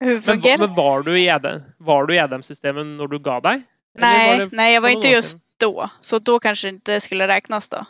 [0.00, 3.66] men, men var du i EDM, var du i EDM-systemet når du ga deg?
[3.98, 7.28] Nei, Nej, det nej, jag var inte just da, då, så da kanskje inte skulle
[7.28, 7.84] räknas då.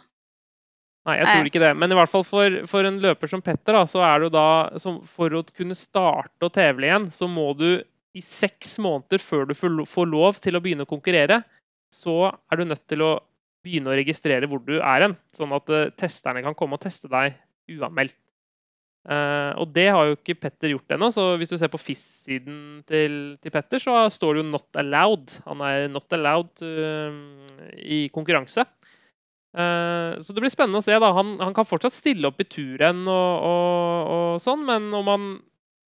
[1.09, 1.75] Nei, jeg tror ikke det.
[1.81, 4.49] Men i hvert fall for, for en løper som Petter, da, så er det da
[4.81, 7.81] som, For å kunne starte å tevle igjen, så må du
[8.17, 11.43] i seks måneder før du får lov til å begynne å konkurrere,
[11.95, 13.13] så er du nødt til å
[13.65, 15.17] begynne å registrere hvor du er hen.
[15.37, 17.37] Sånn at eh, testerne kan komme og teste deg
[17.79, 18.17] uanmeldt.
[19.07, 22.83] Eh, og det har jo ikke Petter gjort ennå, så hvis du ser på FIS-siden
[22.89, 25.39] til, til Petter, så står det jo 'not allowed'.
[25.47, 27.15] Han er not allowed uh,
[27.79, 28.67] i konkurranse.
[29.57, 30.99] Uh, så det blir spennende å se.
[30.99, 31.13] da.
[31.17, 35.31] Han, han kan fortsatt stille opp i turrenn og, og, og sånn, men om han,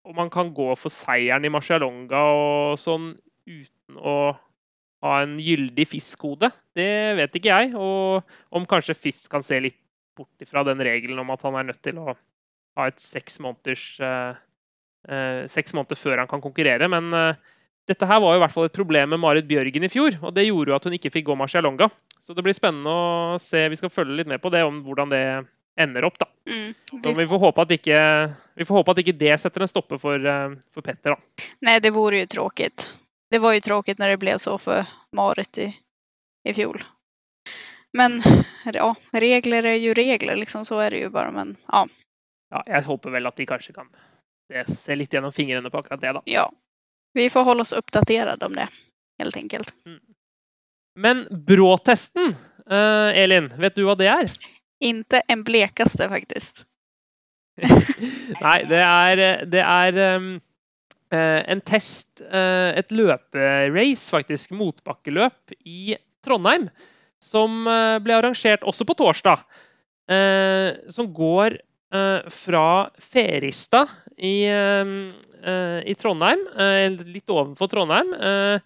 [0.08, 3.12] om han kan gå for seieren i Marcialonga og sånn
[3.44, 4.32] uten å
[5.04, 7.76] ha en gyldig FIS-kode, det vet ikke jeg.
[7.76, 8.24] Og
[8.56, 9.80] om kanskje FIS kan se litt
[10.16, 12.16] bort ifra den regelen om at han er nødt til å
[12.78, 14.40] ha et seks måneders eh,
[15.08, 16.88] eh, Seks måneder før han kan konkurrere.
[16.92, 17.40] Men eh,
[17.90, 20.34] dette her var jo i hvert fall et problem med Marit Bjørgen i fjor, og
[20.36, 21.90] det gjorde jo at hun ikke fikk gå Marcialonga.
[22.20, 23.64] Så det blir spennende å se.
[23.72, 25.24] Vi skal følge litt med på det, om hvordan det
[25.80, 26.18] ender opp.
[26.20, 26.28] da.
[26.50, 26.74] Mm.
[27.02, 28.00] Så vi får håpe at ikke,
[28.60, 30.30] vi får håpe at ikke det setter en stopper for,
[30.74, 31.16] for Petter.
[31.16, 31.48] da.
[31.66, 32.90] Nei, det vore jo tråkigt.
[33.30, 35.68] Det var jo tråkigt når det ble så for Marit i,
[36.44, 36.82] i fjor.
[37.96, 38.20] Men
[38.74, 41.32] ja, regler er jo regler, liksom så er det jo bare.
[41.34, 41.86] Men ja,
[42.50, 43.90] Ja, jeg håper vel at de kanskje kan
[44.66, 46.14] se litt gjennom fingrene på akkurat det.
[46.18, 46.22] da.
[46.26, 46.48] ja.
[47.14, 48.68] Vi får holde oss oppdatert om det,
[49.18, 49.72] helt enkelt.
[50.98, 52.36] Men bråtesten,
[52.70, 54.30] eh, Elin, vet du hva det er?
[54.80, 56.62] Inte en blekeste, faktisk.
[58.44, 60.28] Nei, det er, det er um,
[61.10, 66.68] en test, uh, et løperace faktisk, motbakkeløp i Trondheim,
[67.20, 67.66] som
[68.00, 69.42] ble arrangert også på torsdag.
[70.10, 71.58] Uh, som går
[72.30, 73.84] fra Ferista
[74.16, 74.92] i, eh,
[75.42, 78.60] eh, i Trondheim, eh, litt ovenfor Trondheim, eh,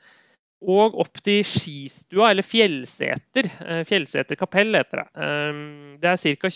[0.64, 3.50] og opp til Skistua, eller Fjellseter.
[3.64, 5.08] eh, Fjellseter kapell heter det.
[5.16, 6.50] Eh, det er ca.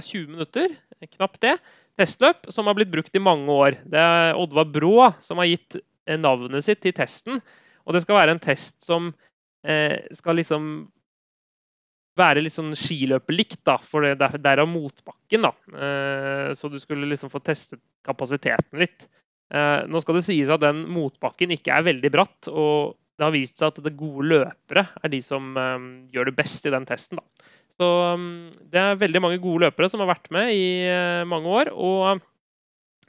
[0.00, 0.76] 20 minutter,
[1.16, 1.58] knapt det.
[1.98, 3.76] Testløp som har blitt brukt i mange år.
[3.84, 7.42] Det er Oddvar Brå som har gitt eh, navnet sitt til testen.
[7.86, 9.12] Og det skal være en test som
[9.66, 10.88] eh, skal liksom
[12.18, 15.46] være litt sånn skiløperlikt, for det er derav motbakken.
[15.46, 15.52] da.
[15.74, 19.08] Eh, så du skulle liksom få testet kapasiteten litt.
[19.54, 23.34] Eh, nå skal det sies at den motbakken ikke er veldig bratt, og det har
[23.34, 26.86] vist seg at det gode løpere er de som eh, gjør det best i den
[26.86, 27.18] testen.
[27.18, 27.50] da.
[27.74, 27.86] Så
[28.70, 30.86] det er veldig mange gode løpere som har vært med i
[31.26, 31.72] mange år.
[31.74, 32.20] Og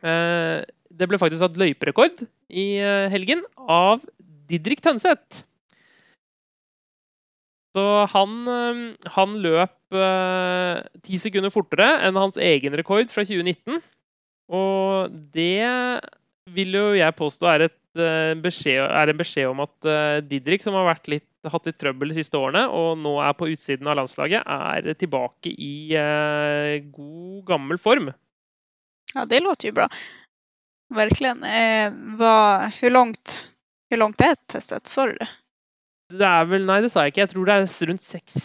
[0.01, 2.81] det ble faktisk satt løyperekord i
[3.13, 4.01] helgen av
[4.49, 5.45] Didrik Tønseth.
[7.75, 8.35] Så han,
[9.17, 13.81] han løp eh, ti sekunder fortere enn hans egen rekord fra 2019.
[14.55, 15.67] Og det
[16.55, 20.63] vil jo jeg påstå er, et, eh, beskjed, er en beskjed om at eh, Didrik,
[20.63, 23.99] som har litt, hatt litt trøbbel de siste årene, og nå er på utsiden av
[23.99, 25.73] landslaget, er tilbake i
[26.95, 28.13] god, gammel form.
[29.15, 29.89] Ja, det låter jo bra.
[30.95, 31.43] Verkligen.
[31.43, 33.35] Eh, hvor langt, långt,
[33.89, 34.87] hur långt testet?
[34.87, 35.07] Sa?
[36.13, 37.23] Det er vel Nei, det sa jeg ikke.
[37.23, 38.35] Jeg tror det er rundt seks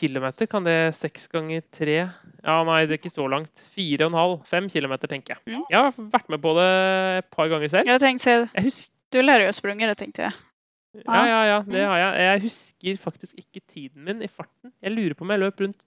[0.00, 0.48] kilometer.
[0.50, 3.52] Kan det seks ganger tre Ja, nei, det er ikke så langt.
[3.74, 4.34] Fire og en halv.
[4.48, 5.62] Fem kilometer, tenker jeg.
[5.70, 6.66] Jeg har vært med på det
[7.20, 7.88] et par ganger selv.
[7.88, 10.34] Jeg tenkte, Jeg husker du lærer jo å sprunge, det tenkte jeg.
[11.04, 12.22] Ja, ja, ja, det har jeg.
[12.24, 14.72] Jeg husker faktisk ikke tiden min i farten.
[14.82, 15.84] Jeg lurer på om jeg løp rundt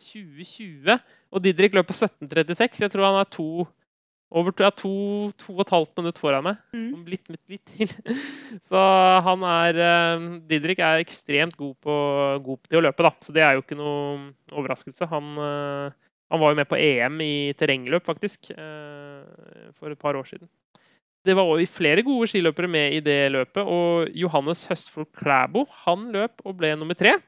[0.00, 0.96] 2020,
[1.36, 2.80] og Didrik løp på 17.36.
[2.80, 3.66] Jeg tror han er to
[4.30, 4.90] over to, ja, to,
[5.40, 6.60] to og et halvt minutt foran meg.
[6.74, 7.02] Mm.
[7.10, 7.90] Litt, litt, litt til.
[8.68, 8.82] Så
[9.26, 11.96] han er eh, Didrik er ekstremt god, på,
[12.46, 13.12] god til å løpe, da.
[13.24, 15.10] Så det er jo ikke noe overraskelse.
[15.10, 20.18] Han, eh, han var jo med på EM i terrengløp, faktisk, eh, for et par
[20.18, 20.50] år siden.
[21.26, 26.06] Det var også flere gode skiløpere med i det løpet, og Johannes Høstfold Klæbo han
[26.14, 27.18] løp og ble nummer tre.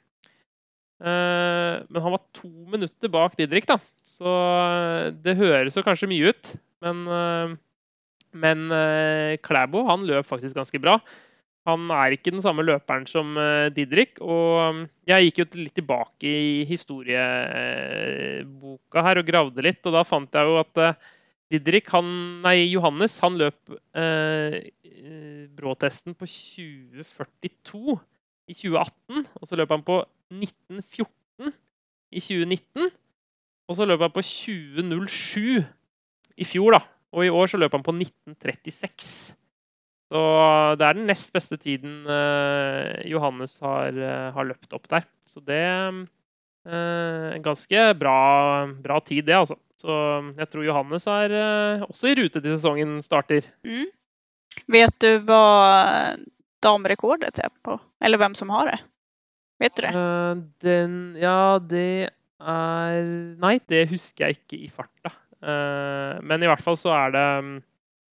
[1.03, 3.77] Men han var to minutter bak Didrik, da.
[4.07, 4.33] Så
[5.27, 6.53] det høres jo kanskje mye ut.
[6.83, 7.55] Men, eh,
[8.45, 10.95] men eh, Klæbo han løp faktisk ganske bra.
[11.69, 14.21] Han er ikke den samme løperen som eh, Didrik.
[14.21, 20.03] Og mm, jeg gikk jo litt tilbake i historieboka her og gravde litt, og da
[20.07, 20.75] fant jeg jo at
[21.53, 22.07] Didrik, han,
[22.41, 23.61] nei, Johannes, han løp
[23.99, 24.73] eh,
[25.53, 28.01] bråtesten på 2042
[28.49, 29.27] i 2018.
[29.37, 29.99] Og så løp han på
[30.33, 31.53] 1914
[32.13, 32.89] i 2019.
[33.69, 35.61] Og så løp han på 2007
[36.37, 36.83] i fjor, da.
[37.13, 39.37] Og i år så løp han på 1936.
[40.13, 40.23] Så
[40.77, 45.07] det er den nest beste tiden eh, Johannes har, eh, har løpt opp der.
[45.25, 46.03] Så det er
[46.63, 48.19] en ganske bra,
[48.85, 49.57] bra tid, det, altså.
[49.83, 49.95] Så
[50.39, 53.49] jeg tror Johannes er eh, også i rute til sesongen starter.
[53.67, 53.89] Mm.
[54.71, 55.43] Vet du hva
[56.63, 57.79] damerekordet er på?
[58.05, 58.79] Eller hvem som har det?
[59.63, 59.93] Vet du det?
[59.97, 63.03] Eh, den Ja, det er
[63.43, 65.13] Nei, det husker jeg ikke i farta.
[65.43, 67.27] Eh, men i hvert fall så er det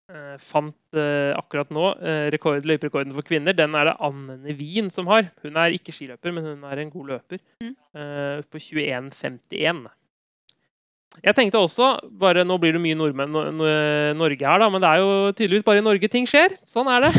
[0.08, 1.90] eh, Fant eh, akkurat nå
[2.32, 3.56] rekord, løyperekorden for kvinner.
[3.56, 5.28] Den er det Anne Nevin som har.
[5.44, 7.42] Hun er ikke skiløper, men hun er en god løper.
[7.62, 7.76] Mm.
[8.48, 9.88] på 21,51.
[11.24, 11.86] Jeg tenkte også,
[12.20, 13.68] bare Nå blir det mye nordmenn, no, no,
[14.14, 16.54] Norge her, da, men det er jo tydeligvis bare i Norge ting skjer.
[16.68, 17.12] Sånn er det.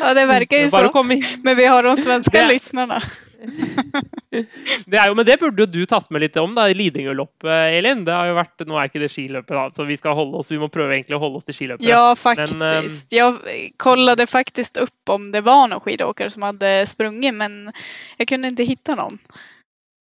[0.00, 0.88] Ja, det verker jo sånn.
[0.94, 1.42] så.
[1.44, 3.02] Men vi har de svenske lyssnarna.
[4.86, 8.04] Det jo, men det burde jo du tatt med litt om, da, Lidingøloppet, Elin.
[8.06, 10.50] Det har jo vært, Nå er ikke det skiløpet, da, så vi skal holde oss,
[10.52, 11.84] vi må prøve egentlig å holde oss til skiløpet.
[11.86, 12.56] Ja, faktiskt.
[12.56, 17.72] ehm, Jeg kollade faktisk opp om det var noen skiløpere som hadde sprunget, men
[18.18, 19.18] jeg kunne ikke finne noen.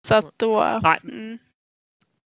[0.07, 0.97] Så at da Nei.
[1.05, 1.39] Mm.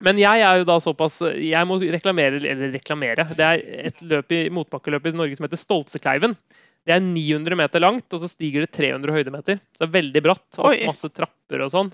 [0.05, 3.25] Men jeg er jo da såpass Jeg må reklamere, eller reklamere.
[3.31, 6.35] Det er et løp i motbakkeløp i Norge som heter Stoltsekleiven.
[6.85, 9.57] Det er 900 meter langt, og så stiger det 300 høydemeter.
[9.73, 10.47] Så det er veldig bratt.
[10.59, 10.83] Og Oi.
[10.85, 11.89] masse trapper og sånn.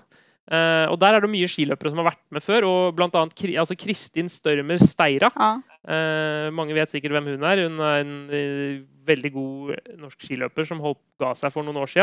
[0.50, 3.44] Uh, og der er det mye skiløpere som har vært med før, og blant annet
[3.62, 5.30] altså Kristin Størmer Steira.
[5.32, 5.52] Ja.
[5.86, 7.62] Uh, mange vet sikkert hvem hun er.
[7.64, 11.94] Hun er en uh, veldig god norsk skiløper som holdt, ga seg for noen år.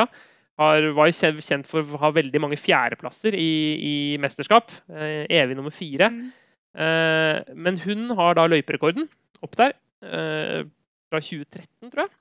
[0.59, 4.73] Har, var jo kjent- for å ha veldig mange fjerdeplasser i, i mesterskap.
[4.91, 6.09] Evig nummer fire.
[6.11, 6.25] Mm.
[7.55, 9.07] Men hun har da løyperekorden
[9.39, 9.71] opp der.
[10.03, 12.11] fra 2013, tror jeg.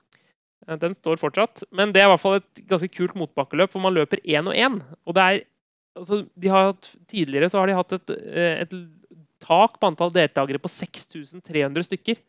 [0.69, 1.63] Eh, Den står fortsatt.
[1.71, 4.55] Men det er i hvert fall et ganske kult motbakkeløp hvor man løper én og
[4.55, 4.79] én.
[5.05, 5.43] Og det er
[5.97, 8.75] altså, de har hatt, Tidligere så har de hatt et, eh, et
[9.43, 12.19] tak på antall deltakere på 6300 stykker.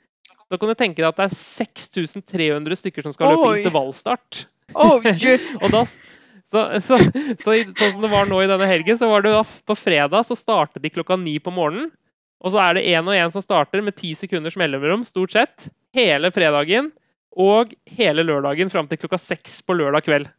[0.51, 3.59] Da kan du tenke deg at det er 6300 stykker som skal løpe Oi.
[3.61, 4.47] intervallstart.
[4.75, 4.99] Oh,
[5.63, 5.85] Og da,
[6.47, 6.99] så, så,
[7.39, 9.77] så, i, sånn som det var nå i denne helgen, så var det da på
[9.79, 11.91] fredag så startet de klokka ni på morgenen.
[12.41, 15.69] Og så er det én og én som starter med ti sekunders mellomrom, stort sett.
[15.95, 16.89] Hele fredagen
[17.37, 20.31] og hele lørdagen fram til klokka seks på lørdag kveld.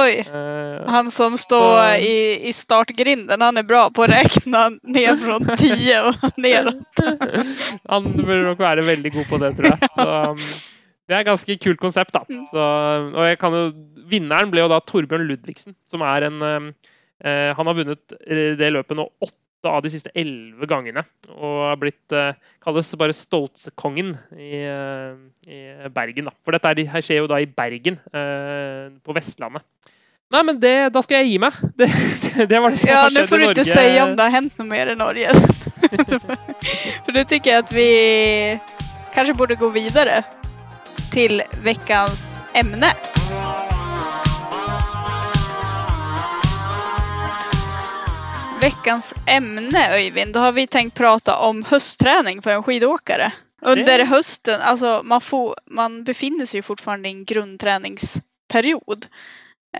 [0.00, 0.22] Oi.
[0.24, 5.20] Uh, Han som står uh, i, i startgrinden, han er bra på å regne ned
[5.20, 7.50] fra 10 og nedover.
[7.92, 9.90] han burde nok være veldig god på det, tror jeg.
[9.98, 10.40] Så, um,
[11.10, 12.24] det er et ganske kult konsept, da.
[12.24, 12.40] Mm.
[12.48, 12.64] Så,
[13.20, 13.60] og jo,
[14.08, 16.72] vinneren ble jo da Torbjørn Ludvigsen, som er en um,
[17.26, 18.16] uh, Han har vunnet
[18.58, 21.04] det løpet nå åtte av de siste elleve gangene.
[21.36, 25.14] Og har blitt eh, kalles bare Stoltsekongen i, eh,
[25.48, 25.62] i
[25.94, 26.36] Bergen, da.
[26.44, 29.66] For dette er, her skjer jo da i Bergen, eh, på Vestlandet.
[30.32, 31.56] Nei, men det, da skal jeg gi meg.
[32.32, 33.18] Det, det, var det som Ja, skjedde i Norge.
[33.18, 35.34] Ja, nå får du ikke si om det har hendt noe mer i Norge.
[37.04, 37.88] For nå syns jeg at vi
[39.12, 40.22] kanskje burde gå videre
[41.12, 42.24] til veckans
[42.56, 42.94] ämne.
[48.62, 53.32] Veckans ämne Öyvind, då har vi tänkt prata om höstträning för en skidåkare.
[53.62, 59.06] Under Det- hösten, alltså man, får, man befinner sig ju fortfarande i en grundträningsperiod.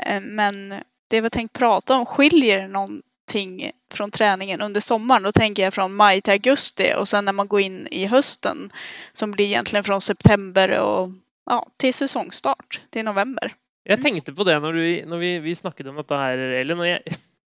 [0.07, 0.69] Eh, Men
[1.11, 5.23] det vi har tänkt prata om skiljer någonting från träningen under sommaren.
[5.23, 8.73] Då tänker jag från maj till augusti och sen när man går in i hösten
[9.13, 11.11] som blir egentligen från september och
[11.47, 13.55] ja, till säsongstart, till november.
[13.85, 16.87] Jeg tenkte på det når, du, når vi, vi snakket om dette her, eller når
[16.87, 17.01] jeg,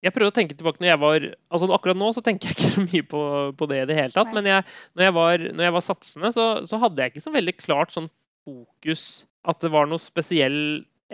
[0.06, 2.72] jeg prøver å tenke tilbake når jeg var altså Akkurat nå så tenker jeg ikke
[2.72, 3.22] så mye på,
[3.58, 4.34] på det i det hele tatt.
[4.36, 7.34] Men jeg, når, jeg var, når jeg var satsende, så, så hadde jeg ikke så
[7.34, 8.10] veldig klart sånn
[8.46, 9.06] fokus
[9.50, 10.60] at det var noe spesiell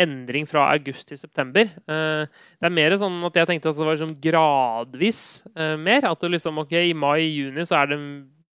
[0.01, 1.67] endring fra august til september.
[1.67, 5.21] Eh, det er mer sånn at jeg tenkte at det var liksom gradvis
[5.55, 6.07] eh, mer.
[6.11, 7.99] At det liksom, ok, i mai-juni så er det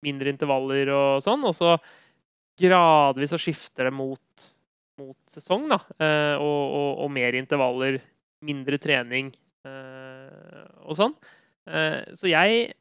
[0.05, 1.45] mindre intervaller og sånn.
[1.49, 1.77] Og så
[2.61, 4.47] gradvis så skifter det mot
[4.97, 5.77] mot sesong, da.
[6.01, 7.99] eh, Og, og, og mer intervaller,
[8.49, 9.29] mindre trening
[10.87, 11.17] og sånn.
[11.67, 12.75] Eh, Så jeg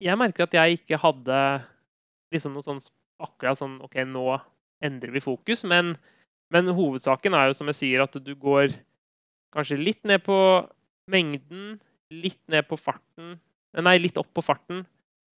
[0.00, 1.38] Jeg merker at jeg ikke hadde
[2.32, 2.80] liksom noe sånn
[3.20, 4.38] akkurat sånn OK, nå
[4.80, 5.60] endrer vi fokus.
[5.68, 5.92] Men,
[6.48, 8.72] men hovedsaken er jo, som jeg sier, at du går
[9.52, 10.38] kanskje litt ned på
[11.10, 11.76] mengden
[12.10, 13.36] litt ned på farten
[13.70, 14.80] Nei, litt opp på farten.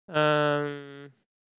[0.06, 1.08] Uh,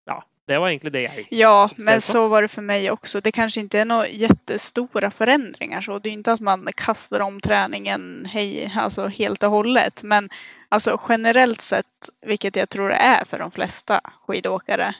[0.07, 0.21] ja,
[0.51, 3.21] det var egentlig det jeg Ja, men så var det för mig också.
[3.21, 5.99] Det kanske inte är några jättestora förändringar så.
[5.99, 10.03] Det är inte att man kastar om träningen hej, alltså helt och hållet.
[10.03, 10.29] Men
[10.69, 14.95] alltså generellt sett, vilket jag tror det är för de flesta skidåkare,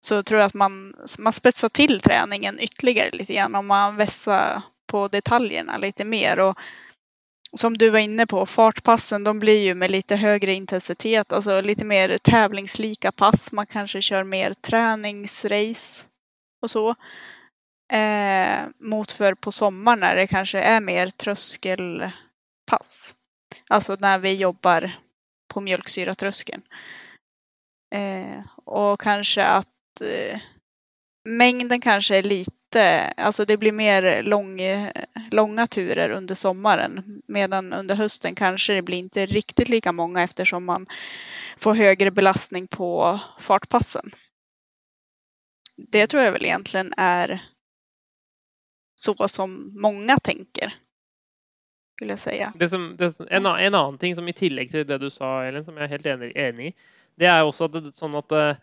[0.00, 4.62] så tror jag att man, man spetsar till träningen ytterligare lite grann om man vässar
[4.86, 6.38] på detaljerna lite mer.
[6.38, 6.58] Och
[7.52, 11.84] som du var inne på, fartpassen de blir ju med lite högre intensitet, alltså lite
[11.84, 13.52] mer tävlingslika pass.
[13.52, 16.06] Man kanske kör mer träningsrace
[16.62, 16.94] och så.
[17.92, 23.14] Eh, mot för på sommaren när det kanske är mer tröskelpass.
[23.68, 24.98] Alltså när vi jobbar
[25.48, 26.62] på mjölksyratröskeln.
[27.94, 30.40] Eh, och kanske att eh,
[31.24, 34.60] mängden kanske är lite inte, alltså det blir mer lång,
[35.30, 37.22] långa turer under sommaren.
[37.26, 40.86] Medan under hösten kanske det blir inte riktigt lika många eftersom man
[41.56, 44.10] får högre belastning på fartpassen.
[45.76, 47.42] Det tror jag väl egentligen är
[48.96, 50.74] så som många tänker.
[51.96, 52.52] Skulle jag säga.
[52.56, 55.64] Det som, det, en, en annen ting som i tillegg til det du sa, Ellen,
[55.64, 56.74] som jeg er helt enig, i,
[57.18, 58.60] det er også at det, sånn at eh,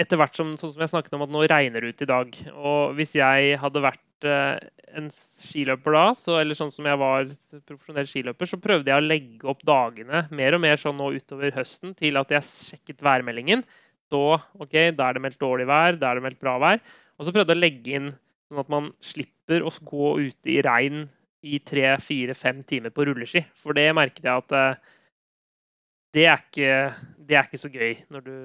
[0.00, 2.36] etter hvert som, sånn som jeg snakket om, at nå regner det ut i dag.
[2.54, 4.58] Og hvis jeg hadde vært eh,
[4.96, 7.30] en skiløper da, så, eller sånn som jeg var
[7.68, 11.54] profesjonell skiløper, så prøvde jeg å legge opp dagene mer og mer sånn nå utover
[11.56, 13.64] høsten til at jeg sjekket værmeldingen.
[14.12, 14.22] Så
[14.62, 16.82] OK, da er det meldt dårlig vær, da er det meldt bra vær.
[17.16, 18.10] Og så prøvde jeg å legge inn
[18.46, 21.06] sånn at man slipper å gå ute i regn
[21.46, 23.42] i tre, fire, fem timer på rulleski.
[23.58, 24.94] For det merket jeg at eh,
[26.16, 26.76] det er ikke,
[27.28, 28.36] det er ikke så gøy, når du,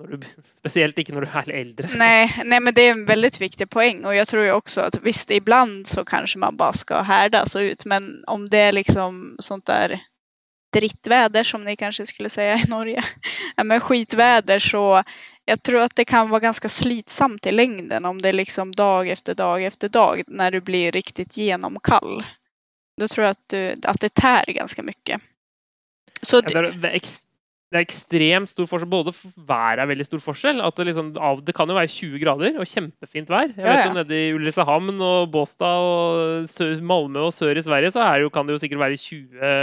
[0.00, 0.28] når du,
[0.60, 1.90] spesielt ikke når du er eldre.
[2.00, 4.04] Nei, nei, men det er en veldig viktig poeng.
[4.08, 7.44] Og jeg tror jo også at hvis det ibland så kanskje man bare skal herde
[7.52, 9.98] seg ut, men om det er liksom sånt der
[10.72, 13.04] drittvær, som ni kanskje skulle si i Norge,
[13.68, 15.02] men skitvær, så
[15.48, 19.08] jeg tror at det kan være ganske slitsamt i lengden om det er liksom dag
[19.08, 22.20] efter dag efter dag når du blir riktig gjennomkald.
[23.00, 25.24] Da tror jeg at, du, at det tærer ganske mycket.
[26.22, 28.90] Så det, er, det, er det, er, ekstremt stor forskjell.
[28.90, 29.14] Både
[29.48, 30.62] været er veldig stor forskjell.
[30.76, 31.12] Det, liksom,
[31.46, 33.52] det kan jo være 20 grader og kjempefint vær.
[33.54, 38.06] Jeg vet jo Nede i Ulricehamn og Båstad og Malmö og sør i Sverige så
[38.22, 39.00] jo, kan det jo sikkert være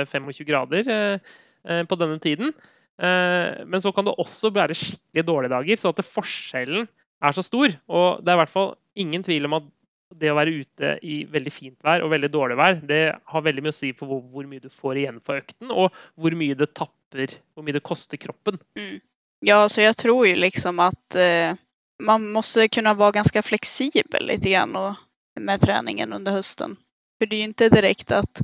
[0.08, 1.36] 20-25 grader eh,
[1.68, 2.54] eh, på denne tiden.
[2.96, 6.88] Eh, men så kan det også være skikkelig dårlige dager, så at forskjellen
[7.24, 7.74] er så stor.
[7.88, 9.72] Og det er i hvert fall ingen tvil om at
[10.14, 13.02] det å være ute i veldig fint vær og veldig dårlig vær, det
[13.32, 15.96] har veldig mye å si på hvor, hvor mye du får igjen for økten, og
[16.16, 18.60] hvor mye det tapper, hvor mye det koster kroppen.
[18.78, 19.00] Mm.
[19.46, 21.58] Ja, så jeg tror jo liksom at uh,
[22.02, 22.42] man må
[22.72, 24.96] kunne være ganske fleksibel litt grann og,
[25.40, 26.78] med treningen under høsten.
[27.20, 28.42] For det er jo ikke direkte at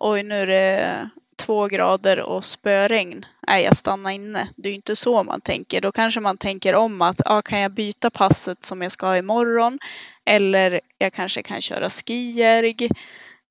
[0.00, 0.66] oi, nå er det
[1.40, 4.48] två grader og spöregn, nej jag stannar inne.
[4.56, 5.80] Det är ju inte så man tänker.
[5.80, 9.16] Då kanske man tänker om att ah, kan jag byta passet som jag ska ha
[9.16, 9.78] imorgon?
[10.30, 12.88] Eller jag kanske kan köra skijärg.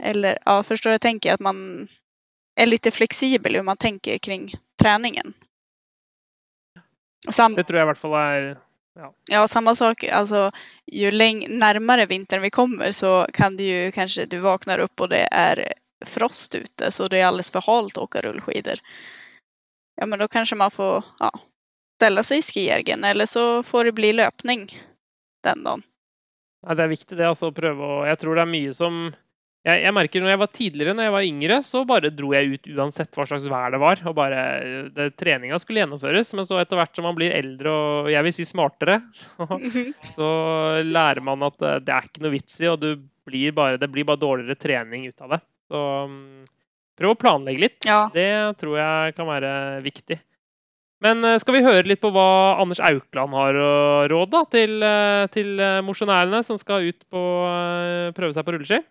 [0.03, 1.87] Eller ja, förstår jag tänker att man
[2.55, 5.33] är lite flexibel hur man tänker kring träningen.
[7.29, 8.57] Sam det tror jag i alla fall är
[8.95, 9.13] Ja.
[9.29, 10.03] ja, samma sak.
[10.03, 10.51] Alltså,
[10.85, 15.27] ju närmare vintern vi kommer så kan det ju kanske du vaknar upp och det
[15.31, 15.73] är
[16.05, 18.79] frost ute så det är alldeles för halt att åka rullskidor.
[19.95, 21.39] Ja, men då kanske man får ja,
[21.95, 24.81] ställa sig i skijärgen eller så får det bli löpning
[25.43, 25.83] den dagen.
[26.65, 29.09] Ja, det er viktig det, altså, å prøve å Jeg tror det er mye som
[29.67, 32.53] jeg, jeg, merker når jeg var tidligere, når jeg var yngre, så bare dro jeg
[32.53, 34.01] ut uansett hva slags vær det var.
[34.07, 34.43] og bare,
[34.95, 36.31] det, Treninga skulle gjennomføres.
[36.37, 39.01] Men så etter hvert som man blir eldre og jeg vil si smartere,
[39.35, 39.59] så,
[40.13, 40.29] så
[40.87, 42.87] lærer man at det, det er ikke noe vits i, og
[43.29, 45.41] blir bare, det blir bare dårligere trening ut av det.
[45.69, 45.83] Så
[46.13, 46.47] mm,
[46.99, 47.79] prøv å planlegge litt.
[47.87, 48.01] Ja.
[48.15, 48.31] Det
[48.63, 49.53] tror jeg kan være
[49.85, 50.21] viktig.
[51.03, 53.71] Men eh, skal vi høre litt på hva Anders Aukland har å
[54.11, 57.23] råd da, til, eh, til eh, mosjonærene som skal ut på
[58.17, 58.81] prøve seg på rulleski?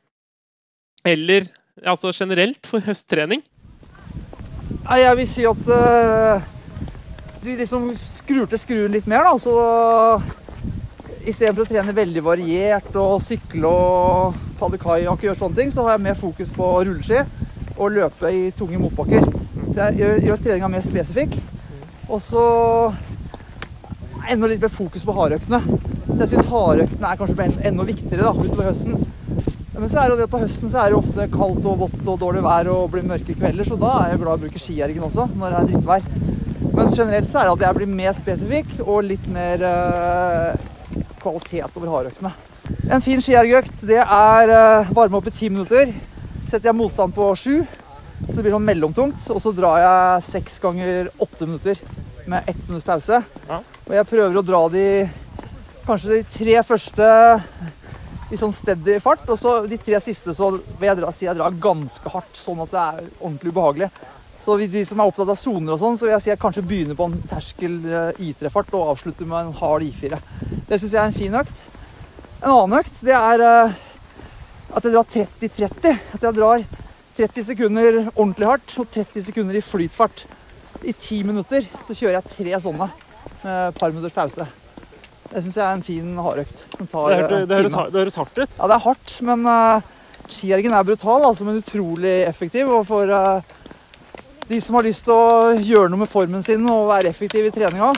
[1.09, 1.51] Eller
[1.85, 3.45] altså generelt for høsttrening?
[4.89, 6.41] Jeg vil si at uh,
[7.45, 9.35] du liksom skrur til skruen litt mer, da.
[9.41, 9.53] Så
[11.29, 15.85] istedenfor å trene veldig variert og sykle og padle kajakk og gjøre sånne ting, så
[15.85, 17.21] har jeg mer fokus på rulleski
[17.77, 19.29] og løpe i tunge motbakker.
[19.69, 21.37] Så jeg gjør, gjør treninga mer spesifikk.
[22.09, 22.45] Og så
[24.29, 25.61] enda litt mer fokus på hardøktene.
[26.09, 29.05] Så jeg syns hardøktene er kanskje enda viktigere da, utover høsten.
[29.79, 32.01] Men så er det jo det på høsten så er det ofte kaldt og vått
[32.03, 34.63] og dårlig vær og blir mørke kvelder, så da er jeg glad i å bruke
[34.63, 36.09] skiergen også når det er drittvær.
[36.75, 41.79] Men generelt så er det at jeg blir mer spesifikk og litt mer øh, kvalitet
[41.79, 42.33] over hardøktene.
[42.91, 45.95] En fin skiergøkt det er øh, varme opp i ti minutter.
[46.49, 47.61] Setter jeg motstand på sju.
[48.27, 49.31] Så det blir sånn mellomtungt.
[49.33, 51.81] Og så drar jeg seks ganger åtte minutter
[52.29, 53.23] med ett minutts pause.
[53.49, 53.63] Ja.
[53.87, 54.87] Og jeg prøver å dra de
[55.87, 57.09] kanskje de tre første
[58.29, 59.25] i sånn steady fart.
[59.31, 62.63] Og så de tre siste så vil jeg dra, si jeg drar ganske hardt, sånn
[62.67, 63.91] at det er ordentlig ubehagelig.
[64.45, 66.65] Så de som er opptatt av soner og sånn, så vil jeg si jeg kanskje
[66.65, 70.21] begynner på en terskel eh, I3-fart og avslutter med en hard I4.
[70.69, 71.65] Det syns jeg er en fin økt.
[72.39, 73.75] En annen økt, det er eh,
[74.73, 75.99] at jeg drar 30-30.
[76.17, 76.65] At jeg drar
[77.19, 80.23] 30 sekunder ordentlig hardt og 30 sekunder i flytfart.
[80.87, 82.87] I ti minutter så kjører jeg tre sånne
[83.43, 84.47] med et par minutters pause.
[85.29, 86.65] Det syns jeg er en fin hardøkt.
[86.79, 88.53] Det, eh, det, det høres hardt ut.
[88.55, 89.89] Ja, det er hardt, men uh,
[90.31, 92.71] skiergen er brutal, altså, men utrolig effektiv.
[92.73, 93.43] Og for uh,
[94.49, 97.53] de som har lyst til å gjøre noe med formen sin og være effektiv i
[97.53, 97.91] treninga,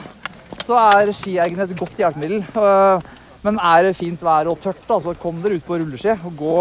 [0.65, 2.41] så er skiergen et godt hjelpemiddel.
[2.57, 2.99] Uh,
[3.45, 6.57] men er det fint vær og tørt, så kom dere ut på rulleski og gå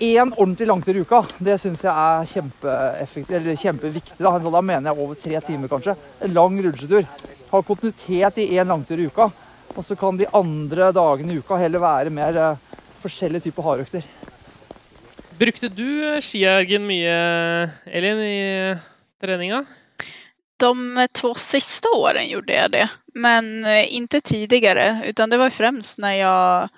[0.00, 1.20] én ordentlig langtur i uka.
[1.38, 4.16] Det syns jeg er kjempeviktig.
[4.18, 4.32] Da.
[4.40, 5.94] da mener jeg over tre timer, kanskje.
[6.24, 7.04] En lang rulleskitur.
[7.50, 9.28] Ha kontinuitet i én langtur i uka.
[9.76, 14.08] Og så kan de andre dagene i uka heller være mer uh, forskjellige typer hardøkter.
[15.40, 17.12] Brukte du eh, skiergen mye,
[17.88, 18.40] Elin, i
[18.74, 18.82] eh,
[19.22, 19.62] treninga?
[20.60, 22.84] De to siste årene gjorde jeg det,
[23.16, 25.06] men ikke tidligere.
[25.08, 26.68] utan det var fremst når jag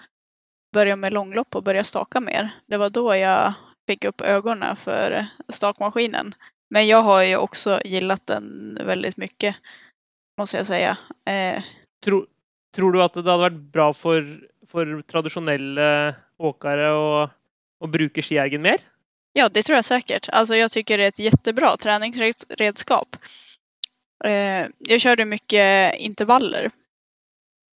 [0.72, 2.50] började med långlopp och börja staka mer.
[2.66, 3.52] Det var då jag
[3.86, 6.34] fick upp ögonen för stakmaskinen.
[6.70, 9.56] Men jag har ju också gillat den väldigt mycket,
[10.38, 10.96] måste jag säga.
[11.26, 11.62] Eh,
[12.04, 12.26] Tror,
[12.74, 14.26] tror du at det hadde vært bra for,
[14.66, 17.28] för tradisjonelle åkare å,
[17.80, 18.80] å bruke skiergen mer?
[19.32, 20.28] Ja, det tror jag säkert.
[20.28, 23.16] Alltså jag tycker det är ett jättebra träningsredskap.
[24.24, 26.70] Eh, jag körde mycket intervaller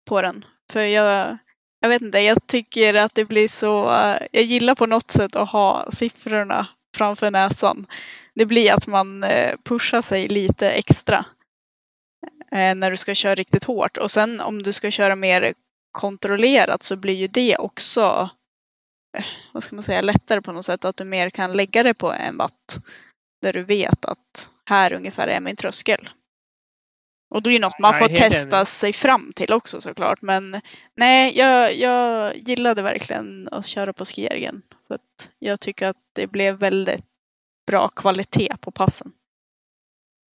[0.09, 0.45] på den.
[0.71, 1.39] För jag,
[1.85, 3.93] jag vet inte, jag tycker att det blir så...
[3.93, 6.67] eh, jag gillar på något sätt att ha siffrorna
[6.97, 7.87] framför näsan.
[8.35, 11.25] Det blir att man eh, pushar sig lite extra
[12.53, 13.97] eh, när du ska köra riktigt hårt.
[13.97, 15.55] Och sen om du ska köra mer
[15.93, 18.31] kontrollerat så blir ju det också
[19.53, 20.85] vad ska man säga, lättare på något sätt.
[20.85, 22.79] Att du mer kan lägga det på en watt.
[23.43, 26.11] Där du vet att här ungefär är min tröskel.
[27.35, 28.67] Och det är det något man får testa enig.
[28.67, 30.23] sig fram till också såklart.
[30.23, 30.61] Men
[30.97, 34.63] nej, jag, jag gillade verkligen att köra på Skijärgen.
[34.89, 37.05] För att jag tycker att det blev väldigt
[37.67, 39.13] bra kvalitet på passen.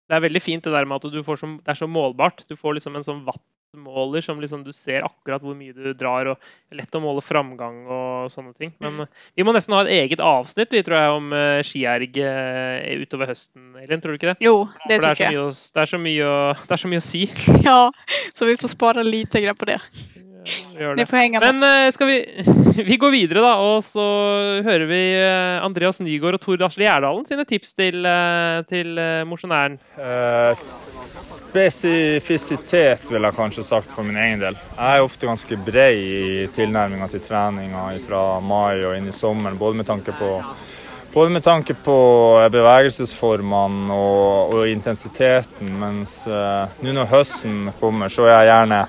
[0.08, 2.44] Det er veldig fint det der med at du får som, det er så målbart.
[2.48, 3.26] Du får liksom en sånn
[3.74, 6.38] wattmåler som liksom du ser akkurat hvor mye du drar, og
[6.72, 8.74] lett å måle framgang og sånne ting.
[8.80, 12.18] Men eh, vi må nesten ha et eget avsnitt vi tror jeg, om uh, skierg
[12.18, 14.02] eh, utover høsten, Elin.
[14.02, 14.38] Tror du ikke det?
[14.44, 16.38] Jo, det For det er, å, det, er å,
[16.68, 17.26] det er så mye å si.
[17.66, 17.82] Ja,
[18.34, 19.82] så vi får spare lite grann på det.
[20.78, 21.06] Gjør det.
[21.42, 22.18] Men eh, skal vi
[22.90, 24.06] Vi går videre, da, og så
[24.66, 29.80] hører vi eh, Andreas Nygaard og Tor Asle Gjerdalen sine tips til, eh, til mosjonæren.
[29.98, 30.54] Uh,
[31.38, 34.58] spesifisitet vil jeg kanskje sagt for min egen del.
[34.78, 39.58] Jeg er ofte ganske bred i tilnærminga til treninga fra mai og inn i sommeren,
[39.60, 40.32] både med tanke på
[41.14, 41.98] både med tanke på
[42.54, 48.82] bevegelsesformene og, og intensiteten, mens uh, nå når høsten kommer, så er jeg gjerne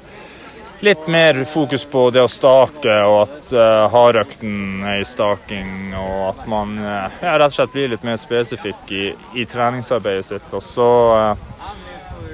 [0.81, 6.21] litt mer fokus på det å stake, og at uh, hardøkten er i staking, og
[6.31, 10.49] at man uh, ja, rett og slett blir litt mer spesifikk i, i treningsarbeidet sitt.
[10.55, 11.75] Og så uh,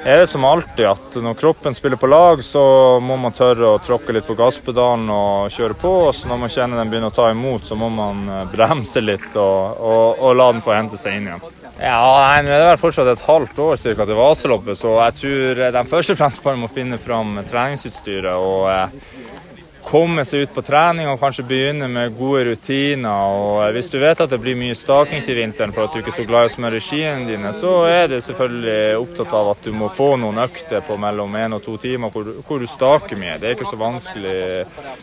[0.04, 2.64] er det som alltid at når kroppen spiller på lag, så
[3.00, 5.94] må man tørre å tråkke litt på gasspedalen og kjøre på.
[6.10, 9.30] Og så når man kjenner den begynner å ta imot, så må man bremse litt
[9.32, 11.63] og, og, og la den få hente seg inn igjen.
[11.74, 15.16] Ja, nei, nå er det vel fortsatt et halvt år cirka, til Vaseloppet, så jeg
[15.18, 18.94] tror de først og fremst bare må finne fram treningsutstyret og eh,
[19.84, 23.34] komme seg ut på trening og kanskje begynne med gode rutiner.
[23.34, 26.00] Og eh, hvis du vet at det blir mye staking til vinteren for at du
[26.00, 29.52] ikke er så glad i å smøre skiene dine, så er du selvfølgelig opptatt av
[29.54, 32.68] at du må få noen økter på mellom én og to timer hvor, hvor du
[32.70, 33.36] staker mye.
[33.40, 34.38] Det er ikke så vanskelig,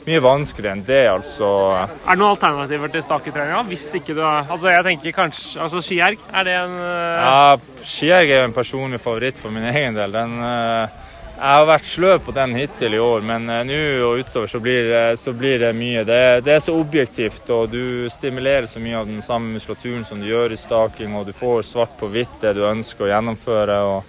[0.08, 1.52] mye vanskeligere enn det, altså.
[1.78, 3.64] Er det noen alternativer til staketreninga?
[3.70, 7.86] Hvis ikke du har Altså, jeg tenker kanskje Altså, skierg, er det en eh, Ja,
[7.86, 10.14] skierg er en personlig favoritt for min egen del.
[10.16, 11.11] Den, eh,
[11.42, 14.60] jeg har vært sløv på den hittil i år, men eh, nå og utover så
[14.62, 16.04] blir, det- så blir det mye.
[16.06, 20.22] Det, det er så objektivt, og du stimulerer så mye av den samme muskulaturen som
[20.22, 23.80] du gjør i staking, og du får svart på hvitt det du ønsker å gjennomføre.
[23.96, 24.04] og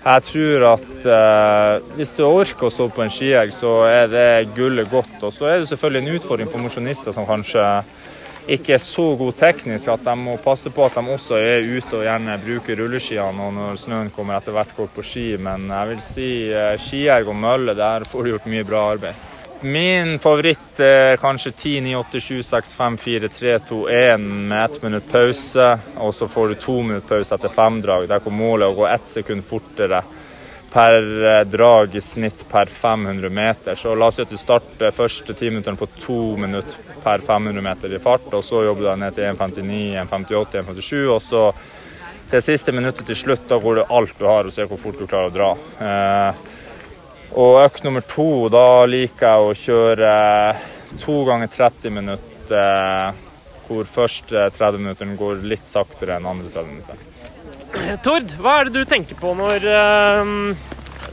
[0.00, 4.28] jeg tror at eh, hvis du orker å stå på en skiegg, så er det
[4.56, 5.18] gullet godt.
[5.20, 7.66] Og så er det selvfølgelig en utfordring for mosjonister som kanskje
[8.48, 11.98] ikke er så god teknisk at de må passe på at de også er ute
[11.98, 15.26] og gjerne bruker rulleskiene når snøen kommer etter hvert går på ski.
[15.40, 19.28] Men jeg vil si eh, skierg og mølle, der får du gjort mye bra arbeid.
[19.60, 24.64] Min favoritt er kanskje 10, 9, 8, 7, 6, 5, 4, 3, 2, 1 med
[24.64, 25.66] ett minutt pause.
[26.00, 28.08] Og så får du to minutt pause etter fem drag.
[28.08, 30.00] Der hvor målet å gå ett sekund fortere
[30.72, 33.74] per eh, drag i snitt per 500 meter.
[33.74, 37.94] Så la oss si at du starter første timinutteren på to minutter per 500 meter
[37.94, 41.44] i fart, og så jobber du deg ned til 1,59, 1,58, 1,57, og så
[42.30, 45.00] til siste minuttet til slutt, da går det alt du har, og ser hvor fort
[45.00, 45.50] du klarer å dra.
[45.86, 46.58] Eh,
[47.40, 50.14] og økt nummer to, da liker jeg å kjøre
[51.02, 53.26] to ganger 30 minutter, eh,
[53.66, 57.09] hvor første 30 minutter går litt saktere enn andre 30 minutter.
[58.04, 60.30] Tord, hva er det du tenker på når uh,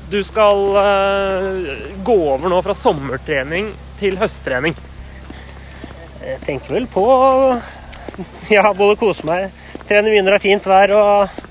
[0.09, 1.71] du skal uh,
[2.05, 4.73] gå over nå fra sommertrening til høsttrening?
[6.23, 7.05] Jeg tenker vel på
[8.55, 9.51] ja, både kose meg,
[9.87, 11.43] trene mye når det er fint vær og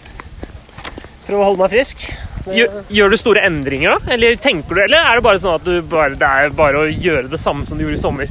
[1.26, 2.06] prøve å holde meg frisk.
[2.46, 4.14] Gjør, gjør du store endringer da?
[4.14, 6.90] Eller tenker du, eller er det bare sånn at du bare, det er bare å
[6.90, 8.30] gjøre det samme som du gjorde i sommer?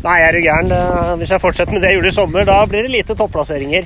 [0.00, 0.70] Nei, jeg er jo gæren.
[0.72, 3.84] Eh, Hvis jeg fortsetter med det jeg gjorde i sommer, da blir det lite topplasseringer.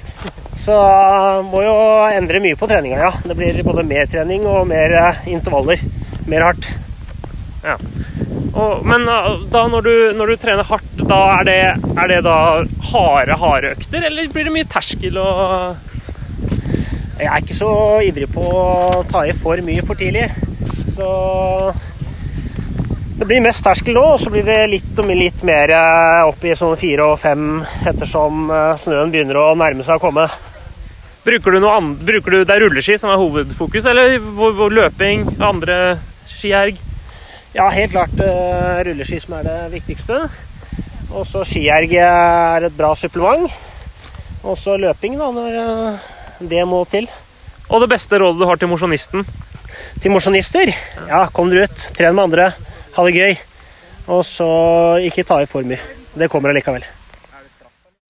[0.61, 1.74] Så eh, må jo
[2.14, 3.12] endre mye på treninga, ja.
[3.24, 5.82] Det blir både mer trening og mer eh, intervaller.
[6.30, 6.70] Mer hardt.
[7.64, 7.78] Ja.
[8.55, 11.59] Og, men uh, da når du, når du trener hardt, da er det,
[11.96, 12.36] er det da
[12.92, 15.90] harde, harde økter, eller blir det mye terskel og
[17.18, 20.28] Jeg er ikke så ivrig på å ta i for mye for tidlig.
[20.94, 21.09] Så
[23.14, 26.42] det blir mest terskel nå, og så blir det litt og litt mer eh, opp
[26.42, 30.26] i sånn fire og fem ettersom eh, snøen begynner å nærme seg å komme.
[31.24, 31.76] Bruker du noe?
[32.04, 34.18] Bruker du, det er rulleski som er hovedfokus, eller
[34.74, 35.78] løping, andre
[36.28, 36.80] skierg?
[37.54, 40.18] Ja, helt klart uh, rulleski som er det viktigste.
[41.14, 43.46] Og så skierg er et bra supplement.
[44.42, 47.08] Og så løping, da, når det må til.
[47.70, 49.24] Og det beste rådet du har til mosjonisten?
[50.02, 50.74] Til mosjonister?
[51.08, 52.50] Ja, kom dere ut, tren med andre,
[52.97, 53.34] ha det gøy.
[54.12, 54.47] Og så
[55.07, 55.80] ikke ta i for mye.
[56.14, 56.84] Det kommer allikevel.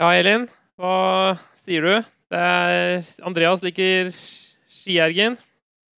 [0.00, 0.48] Ja, Elin,
[0.80, 1.92] hva sier du?
[2.34, 5.36] Det er, Andreas liker skiergen.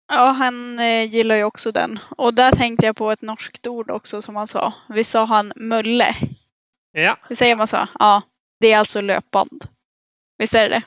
[0.07, 0.77] Ja, han
[1.11, 1.97] liker jo også den.
[2.17, 4.69] Og der tenkte jeg på et norskt ord også, som han sa.
[4.93, 6.11] Vi sa han mølle.
[6.95, 7.17] Ja.
[7.27, 7.87] Det sier man så?
[7.99, 8.21] Ja.
[8.61, 9.67] Det er altså løpband.
[10.39, 10.83] Visst er det det?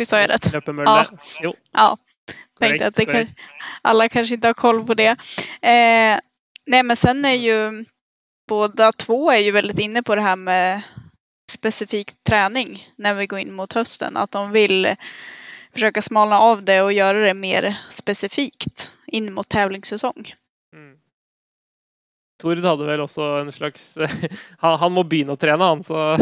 [0.00, 0.50] Visst sa jeg rett?
[0.52, 1.04] Løpemølle.
[1.04, 1.32] Ja.
[1.44, 1.88] Jo, Ja.
[2.58, 3.44] Tenkte at det kan, korrekt.
[3.86, 5.12] alla kanske har koll på det.
[5.62, 6.18] Eh,
[6.68, 7.84] nej men sen är ju
[8.48, 10.82] båda två är ju väldigt inne på det här med
[11.50, 14.16] specifik träning när vi går in mot hösten.
[14.16, 14.94] Att de vill
[15.72, 20.34] försöka smalna av det och göra det mer specifikt in mot tävlingssäsong.
[20.74, 20.96] Mm.
[22.42, 23.98] Tord hadde vel også en slags
[24.62, 26.14] Han, han må begynne å trene, han, så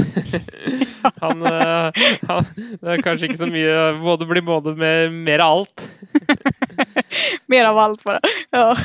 [1.24, 5.58] han, eh, han Det er kanskje ikke så mye Både blir både med mer av
[5.58, 5.84] alt.
[7.52, 8.20] Mer av allt bara.
[8.50, 8.76] Ja.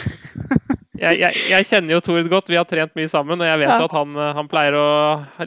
[1.02, 3.72] Jeg, jeg, jeg kjenner jo Tord godt, vi har trent mye sammen, og jeg vet
[3.72, 3.86] Ja.
[3.88, 4.90] at han, eh, han pleier å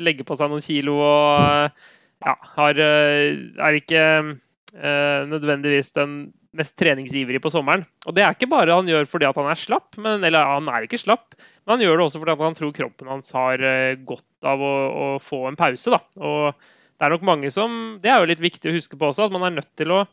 [0.03, 1.85] legge på seg noen kilo og eh,
[2.25, 7.85] ja, har, eh, er ikke uh, nødvendigvis den mest treningsivrige på sommeren.
[8.09, 10.71] Og det er ikke bare han gjør fordi at han er slapp, men, eller han
[10.73, 13.65] er ikke slapp, men han gjør det også fordi at han tror kroppen hans har
[14.07, 15.93] godt av å, å få en pause.
[15.95, 16.01] Da.
[16.23, 16.55] Og
[16.95, 19.35] det er nok mange som Det er jo litt viktig å huske på også, at
[19.35, 20.05] man er nødt til å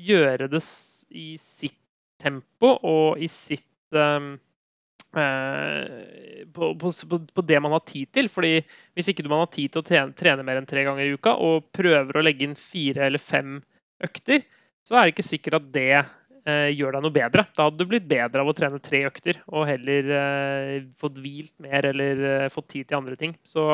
[0.00, 0.62] gjøre det
[1.10, 1.76] i sitt
[2.22, 4.30] tempo og i sitt eh,
[5.10, 8.28] på, på, på, på det man har tid til.
[8.30, 8.60] fordi
[8.94, 11.34] Hvis ikke man har tid til å trene, trene mer enn tre ganger i uka,
[11.36, 13.58] og prøver å legge inn fire eller fem
[14.04, 14.44] økter,
[14.86, 17.46] så er det ikke sikkert at det eh, gjør deg noe bedre.
[17.56, 21.54] Da hadde du blitt bedre av å trene tre økter og heller eh, fått hvilt
[21.62, 23.36] mer eller eh, fått tid til andre ting.
[23.46, 23.66] Så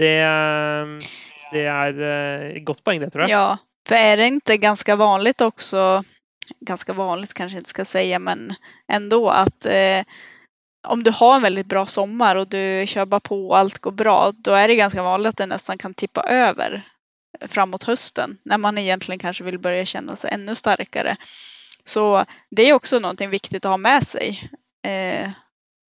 [0.00, 1.12] det, eh,
[1.52, 3.34] det er eh, et godt poeng, det, tror jeg.
[3.34, 6.02] Ja, for er det ikke ganske vanlig også
[6.60, 8.54] ganske vanlig kanske jeg ikke skal säga, men
[8.88, 10.04] ändå att eh,
[10.82, 14.32] om du har en väldigt bra sommar och du kjøper på och allt går bra,
[14.36, 16.82] då är det ganska vanligt att det nästan kan tippa över
[17.48, 21.16] framåt hösten, när man egentligen kanske vill börja känna sig ännu starkare.
[21.84, 24.50] Så det är också någonting viktigt att ha med sig.
[24.86, 25.30] Eh,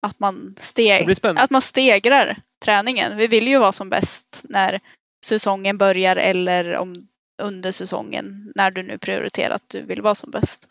[0.02, 3.18] att man steg, att man stegrar träningen.
[3.18, 4.80] Vi vill ju vara som bäst när
[5.26, 6.96] säsongen börjar eller om
[7.42, 10.68] under säsongen när du nu prioriterar att du vill vara som bäst.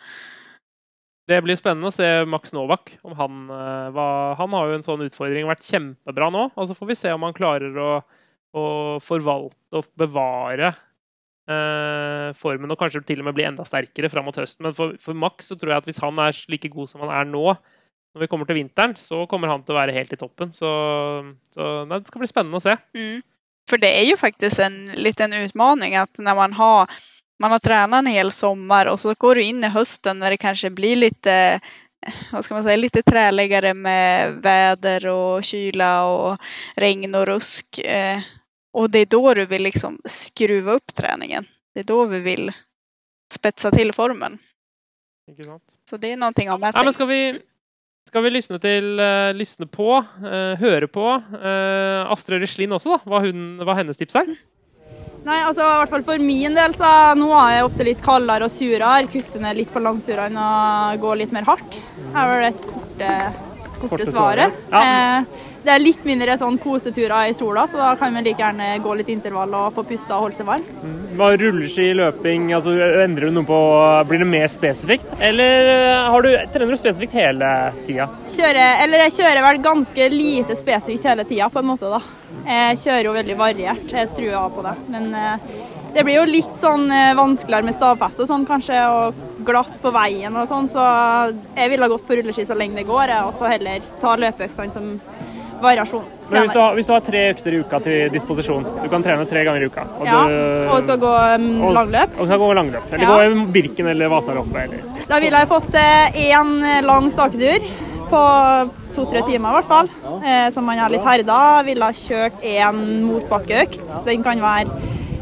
[1.28, 2.94] Det blir spennende å se Max Novak.
[3.04, 6.46] Om han, eh, hva- han har jo en sånn utfordring vært kjempebra nå.
[6.56, 7.90] Og så får vi se om han klarer å,
[8.56, 8.64] å
[9.04, 10.70] forvalte og bevare
[11.48, 14.64] eh, formen og kanskje til og med bli enda sterkere fram mot høsten.
[14.66, 17.12] Men for, for Max så tror jeg at hvis han er like god som han
[17.12, 17.44] er nå,
[18.16, 20.52] når vi kommer til vinteren, så kommer han til å være helt i toppen.
[20.52, 20.68] Så,
[21.54, 22.74] så nei, det skal bli spennende å se.
[22.96, 23.20] Mm.
[23.68, 26.88] For det er jo faktisk en liten utmaning at når man har,
[27.38, 30.36] man har tränat en hel sommar och så går du in i hösten när det
[30.36, 31.60] kanske blir lite
[32.32, 36.38] vad ska man säga, lite träligare med väder och kyla och
[36.76, 37.80] regn och rusk.
[37.84, 38.22] Og
[38.72, 41.44] och det är då du vill liksom skruva upp träningen.
[41.74, 42.52] Det är då vi vill
[43.34, 44.38] spetsa till formen.
[45.90, 47.40] Så det är någonting av med Ja, men skal vi,
[48.08, 52.98] skal vi lysne til uh, Lysne på, uh, høre på uh, Astrid Rislin også, da?
[53.04, 54.30] Hva, hun, hva hennes tips er?
[55.26, 56.88] Nei, altså i hvert fall for min del, så
[57.18, 58.92] nå er jeg ofte litt kaldere og surere.
[59.12, 60.44] Kutte ned litt på langturene
[60.94, 61.78] og gå litt mer hardt.
[61.98, 63.10] Det er vel det korte,
[63.82, 64.56] korte, Korte svaret.
[64.70, 64.72] svaret.
[64.72, 64.82] Ja.
[65.18, 68.78] Eh, det er litt mindre sånn koseturer i sola, så da kan vi like gjerne
[68.84, 70.66] gå litt intervall og få pusta og holde seg varm.
[71.18, 73.58] Hva Rulleski, løping, altså endrer du noe på
[74.08, 75.08] Blir det mer spesifikt?
[75.18, 77.50] Eller eh, har du, trener du spesifikt hele
[77.88, 78.06] tida?
[78.36, 82.00] Kjører, eller jeg kjører vel ganske lite spesifikt hele tida, på en måte, da.
[82.48, 84.76] Jeg kjører jo veldig variert, jeg tror jeg på det.
[84.94, 85.48] Men eh,
[85.94, 89.92] det blir jo litt sånn eh, vanskeligere med stavfeste og sånn kanskje, og glatt på
[89.94, 90.84] veien og sånn, så
[91.56, 94.92] jeg ville gått på rulleski så lenge det går, og så heller ta løpeøktene som
[95.62, 96.04] variasjon.
[96.30, 99.02] Men hvis du, har, hvis du har tre økter i uka til disposisjon, du kan
[99.02, 102.18] trene tre ganger i uka og Ja, du- og skal gå um, og- langløp.
[102.20, 102.92] Og skal gå langløp.
[102.92, 103.28] Eller Ja.
[103.28, 104.62] gå Birken eller Vasaloppet.
[104.64, 105.04] Eller.
[105.08, 107.64] Da ville jeg fått én lang staketur
[108.10, 108.22] på
[108.94, 109.88] to-tre timer i hvert fall.
[110.24, 111.62] Eh, så man er litt herda.
[111.64, 114.04] Ville ha kjørt én motbakkeøkt.
[114.04, 114.70] Den kan være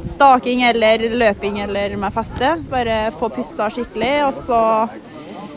[0.08, 2.56] staking eller løping eller med feste.
[2.70, 4.26] Bare få pusta skikkelig.
[4.28, 4.60] Og så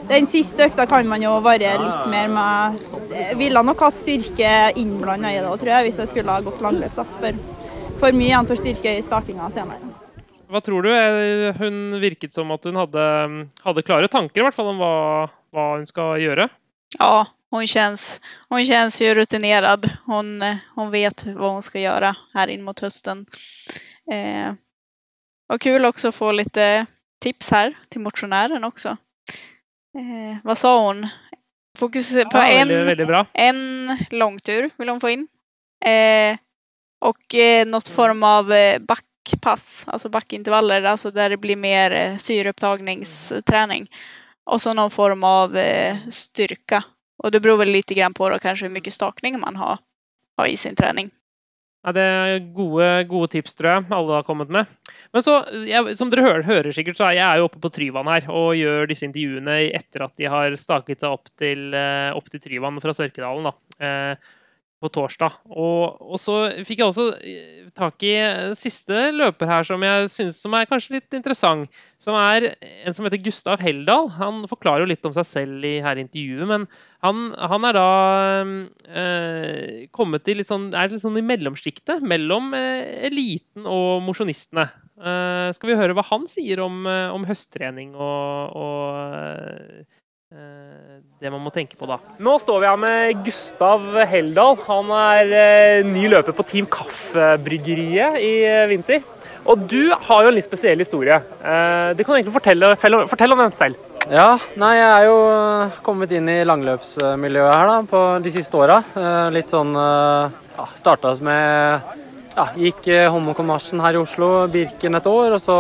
[0.10, 2.80] den siste økta kan man jo variere litt mer med
[3.14, 6.62] Jeg ville nok hatt styrke innblanda i det tror jeg, hvis jeg skulle ha gått
[6.66, 6.98] langløp.
[7.20, 7.42] For,
[8.02, 9.92] for mye igjen for styrke i startinga senere.
[10.50, 10.90] Hva tror du?
[10.90, 13.04] Eh, Hun virket som at hun hadde,
[13.62, 14.94] hadde klare tanker i hvert fall om hva,
[15.54, 16.48] hva hun skal gjøre.
[16.98, 19.86] Ja, hun känns, hon känns ju rutinerad.
[20.06, 23.26] Hon, eh, hon vet vad hon ska göra här in mot hösten.
[24.12, 24.54] Eh,
[25.54, 26.86] och kul också att få lite
[27.22, 28.98] tips här till motionären också.
[29.98, 31.08] Eh, Hva sa hon?
[31.78, 35.28] Fokus på Ja, en, veldig en långtur vill hon få in.
[35.86, 36.38] Eh,
[37.02, 42.18] och eh, något form av eh, backpass, alltså backintervaller, alltså där det blir mer eh,
[42.18, 43.88] syreupptagningsträning.
[44.44, 46.84] Och så någon form av eh, styrka.
[47.24, 49.78] Och det beror väl lite grann på då kanske hur mycket stakning man har,
[50.38, 51.12] har i sin träning.
[51.80, 54.68] Ja, det er gode, gode tips, tror jeg, alle har kommet med.
[55.16, 58.10] Men så, jeg, som dere hører, hører sikkert, så er jeg jo oppe på Tryvann
[58.12, 62.28] her og gjør disse intervjuene etter at de har staket seg opp til, eh, opp
[62.34, 64.30] til Tryvann fra Sørkedalen da, eh,
[64.80, 65.36] på torsdag.
[65.52, 70.08] Og, og så fikk jeg også eh, tak i eh, siste løper her som jeg
[70.14, 71.68] synes som er kanskje litt interessant.
[72.00, 74.08] Som er en som heter Gustav Heldal.
[74.16, 76.68] Han forklarer jo litt om seg selv i her intervjuet, men
[77.04, 77.88] han, han er da
[78.48, 84.70] øh, kommet i litt sånn, er litt sånn i mellomsjiktet mellom eliten og mosjonistene.
[85.00, 89.86] Uh, skal vi høre hva han sier om, om høsttrening og, og
[90.30, 91.96] det man må tenke på da?
[92.22, 94.60] Nå står vi her med Gustav Heldal.
[94.68, 99.02] Han er eh, ny løper på Team Kaffebryggeriet i eh, vinter.
[99.50, 101.18] Og du har jo en litt spesiell historie.
[101.18, 103.88] Eh, det kan du egentlig fortelle, fortell, fortell om den selv.
[104.10, 104.30] Ja,
[104.62, 105.18] nei, jeg er jo
[105.86, 108.84] kommet inn i langløpsmiljøet her da, på de siste åra.
[109.02, 111.98] Eh, Litt sånn ja, Starta med
[112.40, 115.58] ja, Gikk eh, Holmenkollmarsjen her i Oslo, Birken et år, og så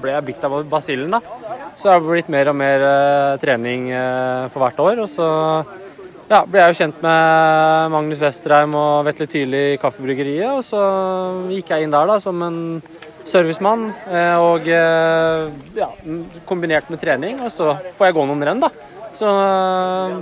[0.00, 1.39] ble jeg bitt av basillen, da.
[1.80, 4.98] Så har det blitt mer og mer eh, trening eh, for hvert år.
[5.00, 5.28] Og så
[6.28, 10.82] ja, ble jeg jo kjent med Magnus Westerheim og Vetle Tyrli i Kaffebryggeriet, og så
[11.48, 12.60] gikk jeg inn der da som en
[13.26, 15.88] servicemann, eh, og ja,
[16.48, 18.70] kombinert med trening, og så får jeg gå noen renn, da.
[19.16, 19.32] Så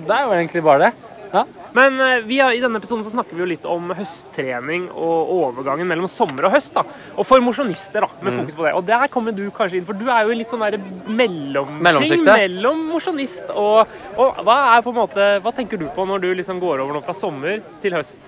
[0.06, 0.92] det er jo egentlig bare det.
[1.34, 1.44] Ja.
[1.77, 5.33] Men eh, vi har, i denne episoden så snakker vi jo litt om høsttrening og
[5.39, 6.73] overgangen mellom sommer og høst.
[6.75, 6.85] da.
[7.16, 8.41] Og for mosjonister, da, med Mm.
[8.43, 8.75] fokus på det.
[8.75, 12.87] Og der kommer du kanskje inn, for du er jo litt sånn der mellomting mellom
[12.93, 17.05] mosjonist og, og hva måte, hva tenker du på når du liksom går over nå
[17.05, 18.28] fra sommer til høst?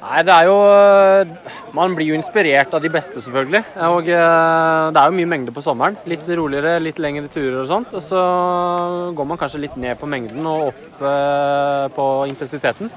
[0.00, 1.32] Nei, det er jo øh,
[1.76, 3.60] Man blir jo inspirert av de beste, selvfølgelig.
[3.84, 5.98] Og øh, det er jo mye mengde på sommeren.
[6.08, 7.92] Litt roligere, litt lengre turer og sånt.
[7.94, 8.22] Og så
[9.16, 12.88] går man kanskje litt ned på mengden og opp øh, på intensiteten.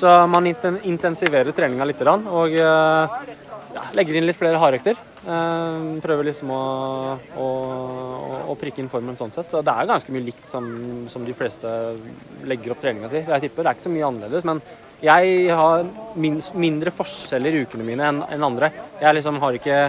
[0.00, 2.00] Så man intensiverer treninga litt.
[2.06, 3.16] Og ja,
[3.96, 5.00] legger inn litt flere hardøkter.
[5.20, 6.60] Eh, Prøver liksom å,
[7.40, 9.50] å- å prikke inn formen sånn sett.
[9.52, 10.68] Så det er ganske mye likt som,
[11.12, 11.72] som de fleste
[12.48, 13.24] legger opp treninga si.
[13.24, 14.44] Jeg tipper det er ikke så mye annerledes.
[14.48, 14.62] men
[15.00, 15.86] jeg har
[16.20, 18.70] minst, mindre forskjeller i ukene mine enn enn andre.
[19.00, 19.80] Jeg liksom har ikke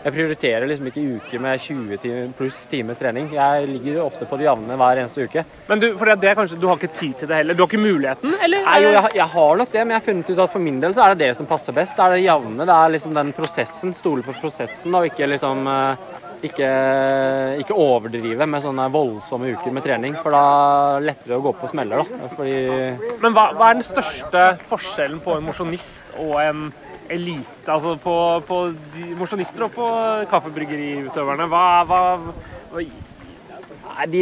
[0.00, 3.26] jeg prioriterer liksom ikke uker med 20 timer pluss timer trening.
[3.34, 5.44] Jeg ligger ofte på det jevne hver eneste uke.
[5.68, 7.56] Men du, er kanskje, du har ikke tid til det heller?
[7.56, 8.64] Du har ikke muligheten, eller?
[8.64, 10.80] Nei, jo, jeg, jeg har nok det, men jeg har funnet ut at for min
[10.80, 11.98] del så er det det som passer best.
[11.98, 12.64] Det er det jevne.
[12.64, 13.92] Det er liksom den prosessen.
[14.00, 16.08] Stole på prosessen og ikke liksom eh,
[16.46, 16.68] ikke,
[17.62, 20.16] ikke overdrive med sånne voldsomme uker med trening.
[20.20, 22.04] For da er det lettere å gå på smeller.
[22.04, 22.30] da.
[22.36, 22.56] Fordi
[23.22, 26.64] Men hva, hva er den største forskjellen på en mosjonist og en
[27.10, 27.66] elite?
[27.66, 28.16] Altså på,
[28.48, 28.62] på
[29.20, 29.92] mosjonister og på
[30.32, 31.48] kaffebryggeriutøverne.
[31.50, 32.02] Hva, hva,
[32.72, 32.88] hva
[33.90, 34.20] Nei, de,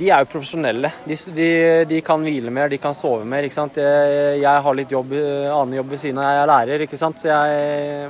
[0.00, 0.88] de er jo profesjonelle.
[1.06, 1.50] De, de,
[1.86, 3.44] de kan hvile mer, de kan sove mer.
[3.46, 3.76] ikke sant?
[3.78, 7.20] Jeg, jeg har litt jobb, annen jobb ved siden av, jeg er lærer, ikke sant.
[7.22, 8.08] Så jeg,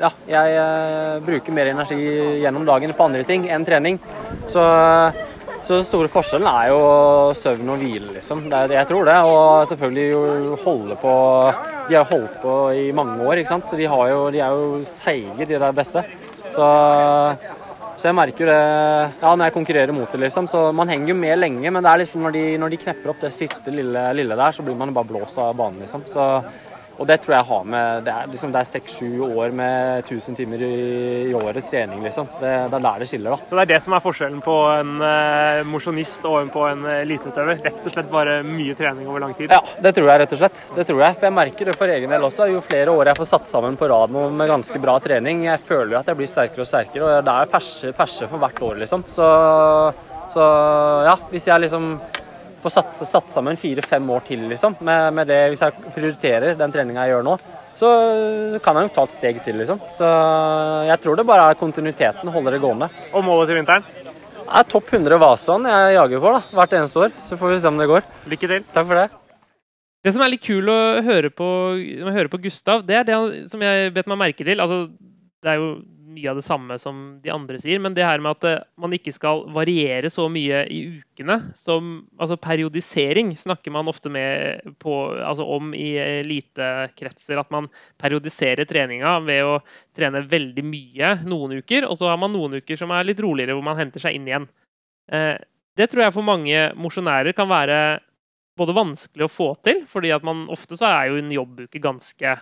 [0.00, 1.98] ja, jeg eh, bruker mer energi
[2.42, 3.98] gjennom dagen på andre ting enn trening.
[4.50, 4.62] Så,
[5.66, 6.80] den store forskjellen er jo
[7.34, 8.44] søvn og hvile, liksom.
[8.52, 9.16] Det er, jeg tror det.
[9.26, 11.14] Og selvfølgelig jo holde på
[11.88, 13.74] De har holdt på i mange år, ikke sant.
[13.74, 16.04] De, jo, de er jo seige, de der beste.
[16.54, 16.66] Så
[17.96, 18.56] så jeg merker jo det
[19.22, 20.48] ja, når jeg konkurrerer mot det, liksom.
[20.52, 23.12] Så man henger jo med lenge, men det er liksom når de, når de knepper
[23.12, 26.04] opp det siste lille, lille der, så blir man bare blåst av banen, liksom.
[26.12, 26.26] Så,
[26.96, 30.76] og det tror jeg har med Det er liksom seks-sju år med 1000 timer i,
[31.30, 32.28] i året trening, liksom.
[32.40, 33.48] Det, det, er der det skiller, da.
[33.48, 36.86] Så det er det som er forskjellen på en uh, mosjonist og en på en
[36.94, 37.60] eliteutøver?
[37.66, 39.52] Rett og slett bare mye trening over lang tid?
[39.52, 40.64] Ja, det tror jeg rett og slett.
[40.78, 41.18] Det tror jeg.
[41.18, 42.48] For jeg merker det for egen del også.
[42.52, 45.96] Jo flere år jeg får satt sammen på rad med ganske bra trening, jeg føler
[45.96, 47.06] jo at jeg blir sterkere og sterkere.
[47.06, 49.04] Og det er perse, perse for hvert år, liksom.
[49.12, 49.32] Så,
[50.32, 50.52] så
[51.10, 51.96] ja, hvis jeg liksom
[52.62, 54.76] få satt, satt sammen fire-fem år til, liksom.
[54.86, 57.36] Med, med, det, hvis jeg prioriterer den treninga jeg gjør nå,
[57.76, 57.90] så
[58.64, 59.82] kan jeg jo ta et steg til, liksom.
[59.98, 60.10] Så
[60.88, 62.90] jeg tror det bare er kontinuiteten, holder det gående.
[63.12, 63.86] Og målet til vinteren?
[64.46, 67.14] Det er topp 100 Vasaen jeg jager på da, hvert eneste år.
[67.26, 68.04] Så får vi se om det går.
[68.30, 68.66] Lykke til.
[68.72, 69.08] Takk for det.
[70.06, 71.48] Det som er litt kul å høre på,
[72.06, 73.16] å høre på Gustav, det er det
[73.50, 74.62] som jeg bet meg merke til.
[74.62, 74.84] Altså,
[75.42, 75.70] det er jo
[76.16, 78.94] mye av det samme som de andre sier, men det her med at eh, man
[78.96, 84.08] ikke skal variere så mye i ukene som Altså periodisering snakker man ofte
[84.80, 87.38] på, altså om i elitekretser.
[87.38, 87.68] At man
[88.00, 89.58] periodiserer treninga ved å
[89.96, 93.56] trene veldig mye noen uker, og så har man noen uker som er litt roligere,
[93.56, 94.48] hvor man henter seg inn igjen.
[95.12, 95.36] Eh,
[95.76, 98.00] det tror jeg for mange mosjonærer kan være
[98.56, 102.38] både vanskelig å få til, fordi at man ofte så er jo en jobbuke ganske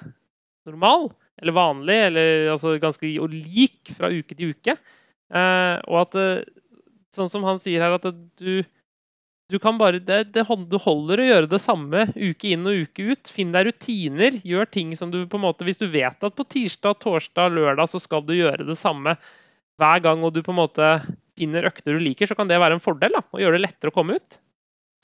[0.68, 1.10] normal
[1.42, 4.76] eller vanlig, eller altså ganske lik fra uke til uke.
[5.34, 6.44] Eh, og at eh,
[7.14, 8.08] Sånn som han sier her, at
[8.42, 8.64] du,
[9.46, 13.04] du kan bare det, det, Du holder å gjøre det samme uke inn og uke
[13.12, 13.30] ut.
[13.30, 14.40] Finn deg rutiner.
[14.42, 17.86] Gjør ting som du på en måte Hvis du vet at på tirsdag, torsdag, lørdag
[17.92, 19.14] så skal du gjøre det samme
[19.78, 20.88] hver gang, og du på en måte
[21.38, 23.14] finner økter du liker, så kan det være en fordel.
[23.14, 24.40] da, Og gjøre det lettere å komme ut.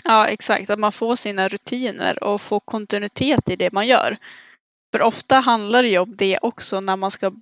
[0.03, 0.70] Ja, exakt.
[0.70, 4.18] At man får sine rutiner og får kontinuitet i det man gjør.
[4.93, 7.32] För ofta handlar det ju om det också när man ska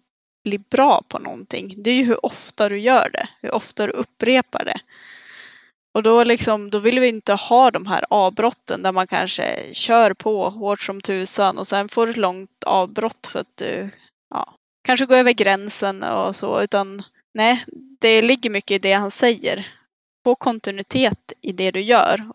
[0.45, 1.75] bli bra på någonting.
[1.79, 4.81] Det är ju hur ofta du gör det, hur ofta du upprepar det.
[5.95, 10.15] Och då, liksom, då vill vi inte ha de här avbrotten där man kanske kör
[10.15, 13.91] på hårt som tusan och sen får ett långt avbrott för att du
[14.31, 16.63] ja, kanske går över gränsen och så.
[16.63, 17.03] Utan
[17.35, 17.65] nej,
[18.01, 19.69] det ligger mycket i det han säger.
[20.25, 22.31] Få kontinuitet i det du gör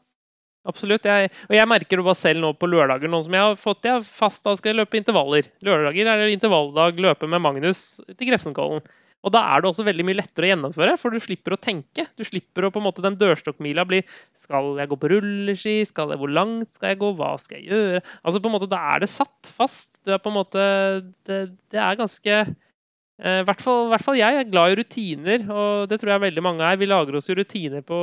[0.70, 1.04] Absolutt.
[1.04, 3.88] Jeg, og jeg merker det bare selv nå på lørdager, nå som jeg har fått
[3.88, 5.50] jeg fast da skal jeg løpe intervaller.
[5.66, 8.84] Lørdager er det intervalldag, løpe med Magnus til Grefsenkollen.
[9.24, 12.06] Og da er det også veldig mye lettere å gjennomføre, for du slipper å tenke.
[12.20, 14.04] Du slipper å på en måte Den dørstokkmila blir
[14.40, 15.78] Skal jeg gå på rulleski?
[15.88, 17.14] Skal jeg, hvor langt skal jeg gå?
[17.20, 18.02] Hva skal jeg gjøre?
[18.24, 20.02] Altså på en måte Da er det satt fast.
[20.04, 20.66] Du er på en måte
[21.24, 21.40] Det,
[21.72, 26.18] det er ganske eh, i hvert fall jeg er glad i rutiner, og det tror
[26.18, 26.80] jeg veldig mange er.
[26.82, 28.00] Vi lager oss jo rutiner på,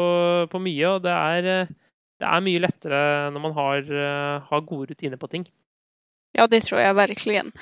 [0.48, 1.72] på mye, og det er eh,
[2.20, 3.00] det er mye lettere
[3.32, 5.46] når man har, eh, har gode rutiner på ting.
[6.36, 7.52] Ja, det tror jeg verkligen.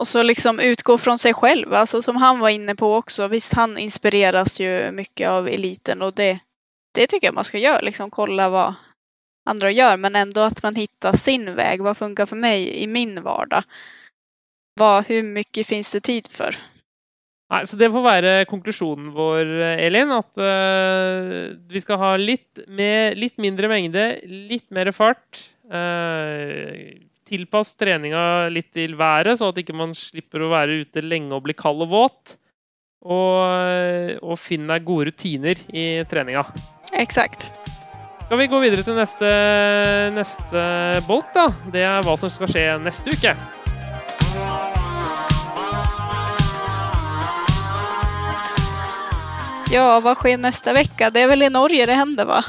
[0.00, 3.28] Og så liksom utgå fra seg selv, altså, som han var inne på også.
[3.28, 6.38] Visst, han inspireres jo mye av eliten og det,
[6.96, 7.84] det tycker jeg man skal gjøre.
[7.90, 8.66] liksom kolla hva
[9.46, 11.76] andre gjør, men ändå at man hittar sin vei.
[11.78, 13.66] Hva funker for meg i min vardag?
[14.78, 16.56] Hvor mye fins det tid för?
[17.52, 20.12] Nei, så Det får være konklusjonen vår, Elin.
[20.16, 25.42] At uh, vi skal ha litt, med, litt, mindre mengde, litt mer fart.
[25.68, 26.96] Uh,
[27.28, 31.44] tilpass treninga litt til været, så at ikke man slipper å være ute lenge og
[31.46, 32.36] bli kald og våt.
[33.02, 36.44] Og, og finn deg gode rutiner i treninga.
[36.94, 37.48] Exakt.
[38.22, 39.32] Skal vi gå videre til neste,
[40.14, 40.62] neste
[41.08, 41.50] bolk, da?
[41.74, 43.34] Det er hva som skal skje neste uke.
[49.72, 51.08] Ja, hva skjer neste uke?
[51.08, 52.42] Det er vel i Norge det hender, va?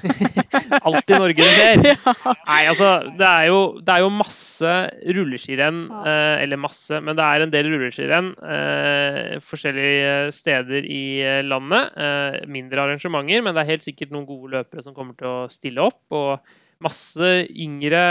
[0.84, 1.86] Alt i Norge det skjer.
[1.94, 2.14] ja.
[2.44, 4.74] Nei, altså, det er jo, det er jo masse
[5.16, 5.78] rulleskirenn.
[6.02, 11.96] Eh, eller masse, men det er en del rulleskirenn eh, forskjellige steder i eh, landet.
[11.96, 15.48] Eh, mindre arrangementer, men det er helt sikkert noen gode løpere som kommer til å
[15.52, 16.02] stille opp.
[16.12, 18.04] Og masse yngre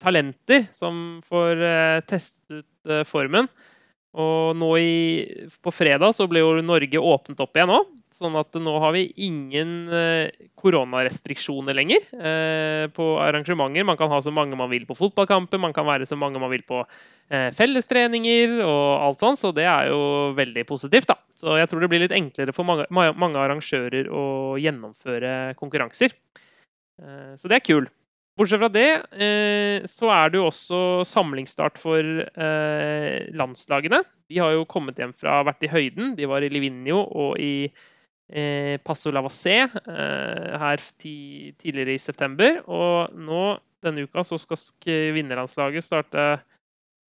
[0.00, 3.52] talenter som får eh, testet ut eh, formen.
[4.18, 4.92] Og nå i,
[5.62, 7.90] på fredag så ble jo Norge åpnet opp igjen òg.
[8.20, 13.86] Sånn at nå har vi ingen eh, koronarestriksjoner lenger eh, på arrangementer.
[13.86, 16.50] Man kan ha så mange man vil på fotballkamper, man kan være så mange man
[16.52, 20.02] vil på eh, fellestreninger og alt sånt, så det er jo
[20.36, 21.16] veldig positivt, da.
[21.38, 26.12] Så jeg tror det blir litt enklere for mange, mange arrangører å gjennomføre konkurranser.
[27.40, 27.94] Så det er kult.
[28.40, 28.88] Bortsett fra det,
[29.20, 33.98] eh, så er det jo også samlingsstart for eh, landslagene.
[34.32, 36.14] De har jo kommet hjem fra vært i høyden.
[36.16, 42.62] De var i Livigno og i eh, Passo Lavacé eh, her tidligere i september.
[42.64, 46.30] Og nå denne uka så skal vinnerlandslaget starte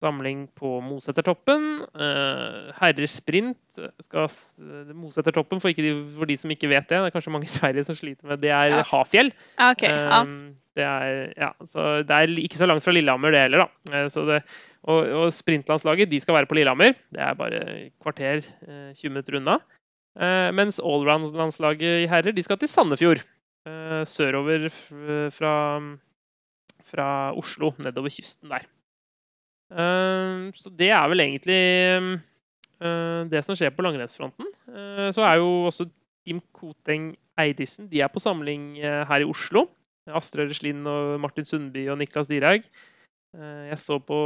[0.03, 1.86] samling på Mosetertoppen.
[1.95, 4.27] Herrer sprint skal
[4.97, 7.53] Mosetertoppen, for, ikke de, for de som ikke vet det, det er kanskje mange i
[7.53, 8.84] Sverige som sliter med det, er Ja.
[8.91, 9.32] Hafjell.
[9.55, 10.59] Okay, Ok, ja.
[10.78, 11.49] Det, er, ja,
[12.07, 13.65] det er ikke så langt fra Lillehammer, det heller.
[13.65, 13.97] da.
[14.05, 14.38] Eh, det,
[14.88, 16.95] og, og sprintlandslaget de skal være på Lillehammer.
[17.11, 17.59] Det er bare
[18.01, 19.57] kvarter, eh, 20 minutter unna.
[20.19, 23.24] Eh, Mens allround-landslaget i herrer de skal til Sandefjord.
[23.67, 24.69] eh, Sørover
[25.36, 25.53] fra,
[26.88, 27.07] fra
[27.38, 28.63] Oslo, nedover kysten der.
[29.72, 31.59] Eh, Så det er vel egentlig
[32.82, 34.47] eh, det som skjer på langrennsfronten.
[34.72, 35.89] Eh, Så er jo også
[36.26, 39.67] Team Koteng Eidisen de er på samling eh, her i Oslo.
[40.18, 42.68] Astrid Røslind og Martin Sundby og Niklas Dyrhaug.
[43.38, 44.20] Eh, Jeg så på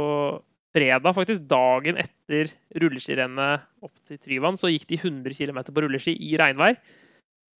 [0.76, 2.50] fredag, faktisk dagen etter
[2.82, 6.76] rulleskirennet opp til Tryvann, så gikk de 100 km på rulleski i regnvær.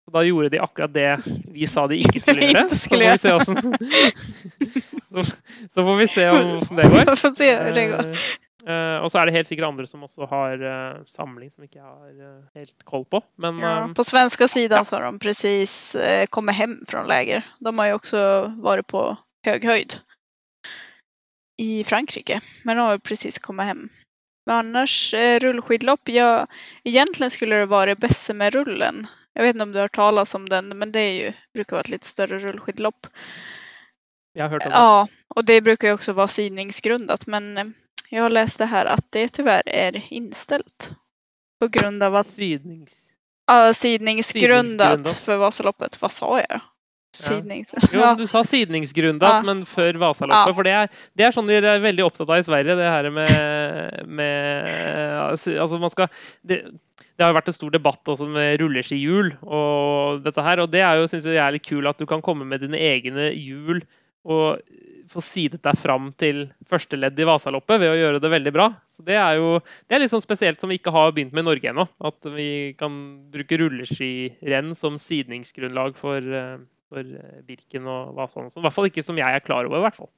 [0.07, 1.07] Og da gjorde de akkurat det
[1.51, 2.68] vi sa de ikke skulle gjøre.
[2.77, 3.57] Så får vi se åssen
[5.11, 5.24] så,
[5.72, 8.12] så får vi se åssen det går.
[8.67, 11.79] Eh, og så er det helt sikkert andre som også har uh, samling som ikke
[11.79, 13.21] jeg har uh, helt koll på.
[13.39, 17.47] Men Ja, på svenska sidan så har de precis kommet kommit hem fra läger.
[17.62, 18.25] De har jo også
[18.64, 19.05] vært på
[19.47, 20.01] høy høyd
[21.62, 23.87] i Frankrike, men de har precis kommet hem.
[24.47, 26.47] Men annars, rullskidlopp, ja,
[26.85, 29.07] egentlig skulle det vara Bessemerrullen.
[29.35, 31.87] Jeg vet ikke om du har talas om den, men det jo, bruker brukar vara
[31.87, 33.07] ett lite större rullskidlopp.
[34.35, 34.77] jeg har hørt om det.
[34.77, 35.07] Ja,
[35.37, 37.75] og det bruker jo også være sidningsgrundat, men
[38.11, 40.91] jag har läst det här att det tyvärr är inställt.
[41.61, 43.03] På grund av att Sidnings...
[43.47, 46.03] Ja, sidningsgrundat för Vasaloppet.
[46.03, 46.61] Vad sa jag?
[47.17, 47.75] Sidnings...
[47.93, 49.43] Jo, du sa sidningsgrundat, Ja.
[49.43, 50.51] men før Vasaloppet.
[50.51, 50.55] Ja.
[50.55, 53.11] For det er, det er sånn de er veldig opptatt av i Sverige, det her
[53.11, 54.67] med, med
[55.31, 56.11] Altså, man skal
[56.43, 56.65] det,
[57.17, 61.01] det har vært en stor debatt også med rulleskihjul og dette her, og det er
[61.01, 63.81] jo, synes jeg er litt kul at du kan komme med dine egne hjul
[64.27, 64.61] og
[65.09, 68.69] få sidet deg fram til første ledd i Vasaloppet ved å gjøre det veldig bra.
[68.91, 71.45] Så Det er jo det er litt sånn spesielt som vi ikke har begynt med
[71.45, 71.87] i Norge ennå.
[72.01, 72.97] At vi kan
[73.31, 78.51] bruke rulleskirenn som sidningsgrunnlag for, eh, for eh, Birken og Vasan.
[78.51, 78.63] sånn.
[78.63, 80.11] I hvert fall ikke som jeg er klar over, i hvert fall.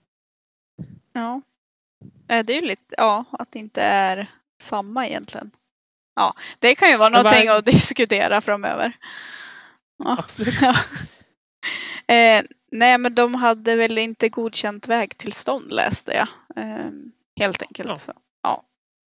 [1.15, 1.41] ja.
[2.29, 4.27] Eh, Det är ju lite, ja, att det inte är
[4.61, 5.51] samma egentligen.
[6.17, 7.57] Ja, det kan ju vara noe bare...
[7.59, 8.93] att diskutera framöver.
[9.99, 10.17] Ja.
[10.19, 10.61] Absolutt.
[10.63, 10.75] Ja.
[12.09, 16.29] Eh, nej, men de hade väl inte godkänt vägtillstånd läste jag.
[16.65, 16.91] Eh,
[17.41, 17.89] helt enkelt.
[17.89, 17.97] Ja.
[17.97, 18.13] Så,
[18.43, 18.65] ja.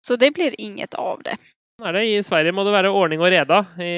[0.07, 1.38] så det blir inget av det.
[1.82, 2.02] Sånn er det.
[2.14, 3.64] I Sverige må det være ordning og reda.
[3.82, 3.90] I,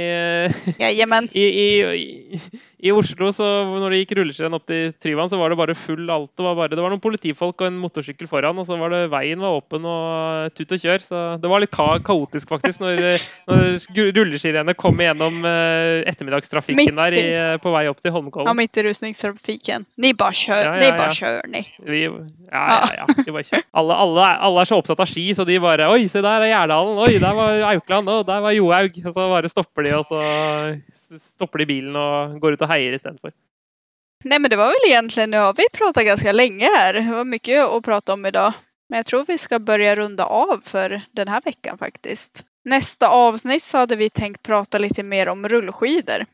[0.79, 0.87] ja,
[1.35, 2.37] i, i,
[2.79, 6.07] I Oslo, så når det gikk rulleskirenn opp til Tryvann, så var det bare full
[6.07, 6.29] alt.
[6.31, 9.01] Det var, bare, det var noen politifolk og en motorsykkel foran, og så var det
[9.11, 11.03] veien var åpen og tut og kjør.
[11.03, 13.19] Så det var litt ka kaotisk, faktisk, når,
[13.51, 18.55] når rulleskirennet kom igjennom eh, ettermiddagstrafikken Mitt der i, eh, på vei opp til Ja,
[18.55, 19.89] midt i rusningstrafikken.
[19.99, 21.11] Ni bare kör, Ja, ni ja, ja.
[21.11, 21.65] kör ni.
[21.83, 22.63] Vi, ja,
[22.95, 23.27] ja, ja.
[23.27, 23.63] Bare.
[23.75, 26.53] Alle, alle, alle er så opptatt av ski, så de bare Oi, se der er
[26.53, 27.03] Gjerdalen.
[27.03, 28.09] Oi, der var Aukland.
[28.09, 28.99] Og der var Johaug.
[29.03, 30.21] Så bare stopper de, og så
[31.33, 33.33] stopper de bilen og går ut og heier istedenfor.
[34.23, 37.01] Nei, men det var vel egentlig Nå har vi pratet ganske lenge her.
[37.01, 38.61] Det var mye å prate om i dag.
[38.89, 42.43] Men jeg tror vi ska börja runde av for denne uka, faktisk.
[42.63, 46.25] Neste avsnitt så hadde vi tenkt prate litt mer om rullskider.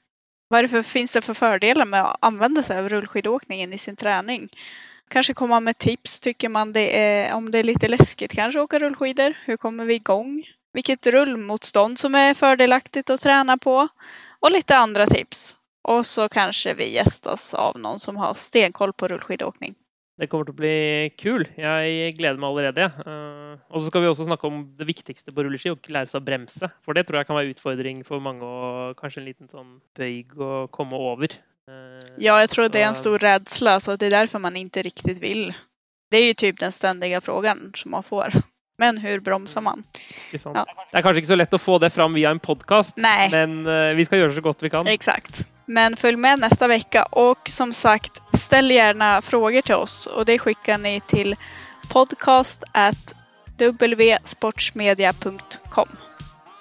[0.49, 4.49] Varför finns det for fördelar med å använda sig av rullskidåkningen i sin träning?
[5.09, 8.79] Kanskje komme med tips, tycker man det är, om det er litt läskigt kanske åka
[8.79, 9.33] rullskidor.
[9.45, 10.43] Hur kommer vi igång?
[10.80, 13.88] Vilket rullmotstånd som är fördelaktigt att träna på?
[14.39, 15.55] Och lite andra tips.
[15.84, 19.75] Och så kanske vi gästas av någon som har stenkoll på rullskidåkning.
[20.17, 21.43] Det kommer til å bli kul.
[21.57, 22.86] Jeg gleder meg allerede.
[22.86, 23.03] jeg.
[23.11, 26.21] Eh, og så skal vi også snakke om det viktigste på rulleski, å lære seg
[26.21, 26.69] å bremse.
[26.86, 30.32] For det tror jeg kan være utfordring for mange, og kanskje en liten sånn bøyg
[30.39, 31.36] å komme over.
[31.67, 34.82] Eh, Ja, jag tror det är en stor rädsla så det är därför man inte
[34.82, 35.53] riktigt vill.
[36.11, 38.32] Det är ju typ den ständiga frågan som man får.
[38.80, 39.84] Men hur bromser man?
[40.32, 40.65] Ja.
[40.91, 43.91] Det er kanskje ikke så lett å få det fram via en podkast, men uh,
[43.97, 44.88] vi skal gjøre så godt vi kan.
[44.88, 45.41] Exakt.
[45.67, 50.39] Men följ med nästa vecka och som sagt ställ gärna frågor till oss och det
[50.39, 51.36] skickar ni till
[51.89, 53.13] podcast at
[53.57, 55.88] www.sportsmedia.com.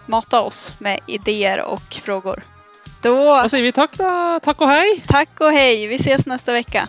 [0.07, 2.43] Mata oss med idéer och frågor.
[3.03, 4.41] Då, Da sier vi takk, da.
[4.43, 5.03] Takk og hei.
[5.07, 5.87] tack och hej.
[5.87, 6.89] Vi ses nästa vecka.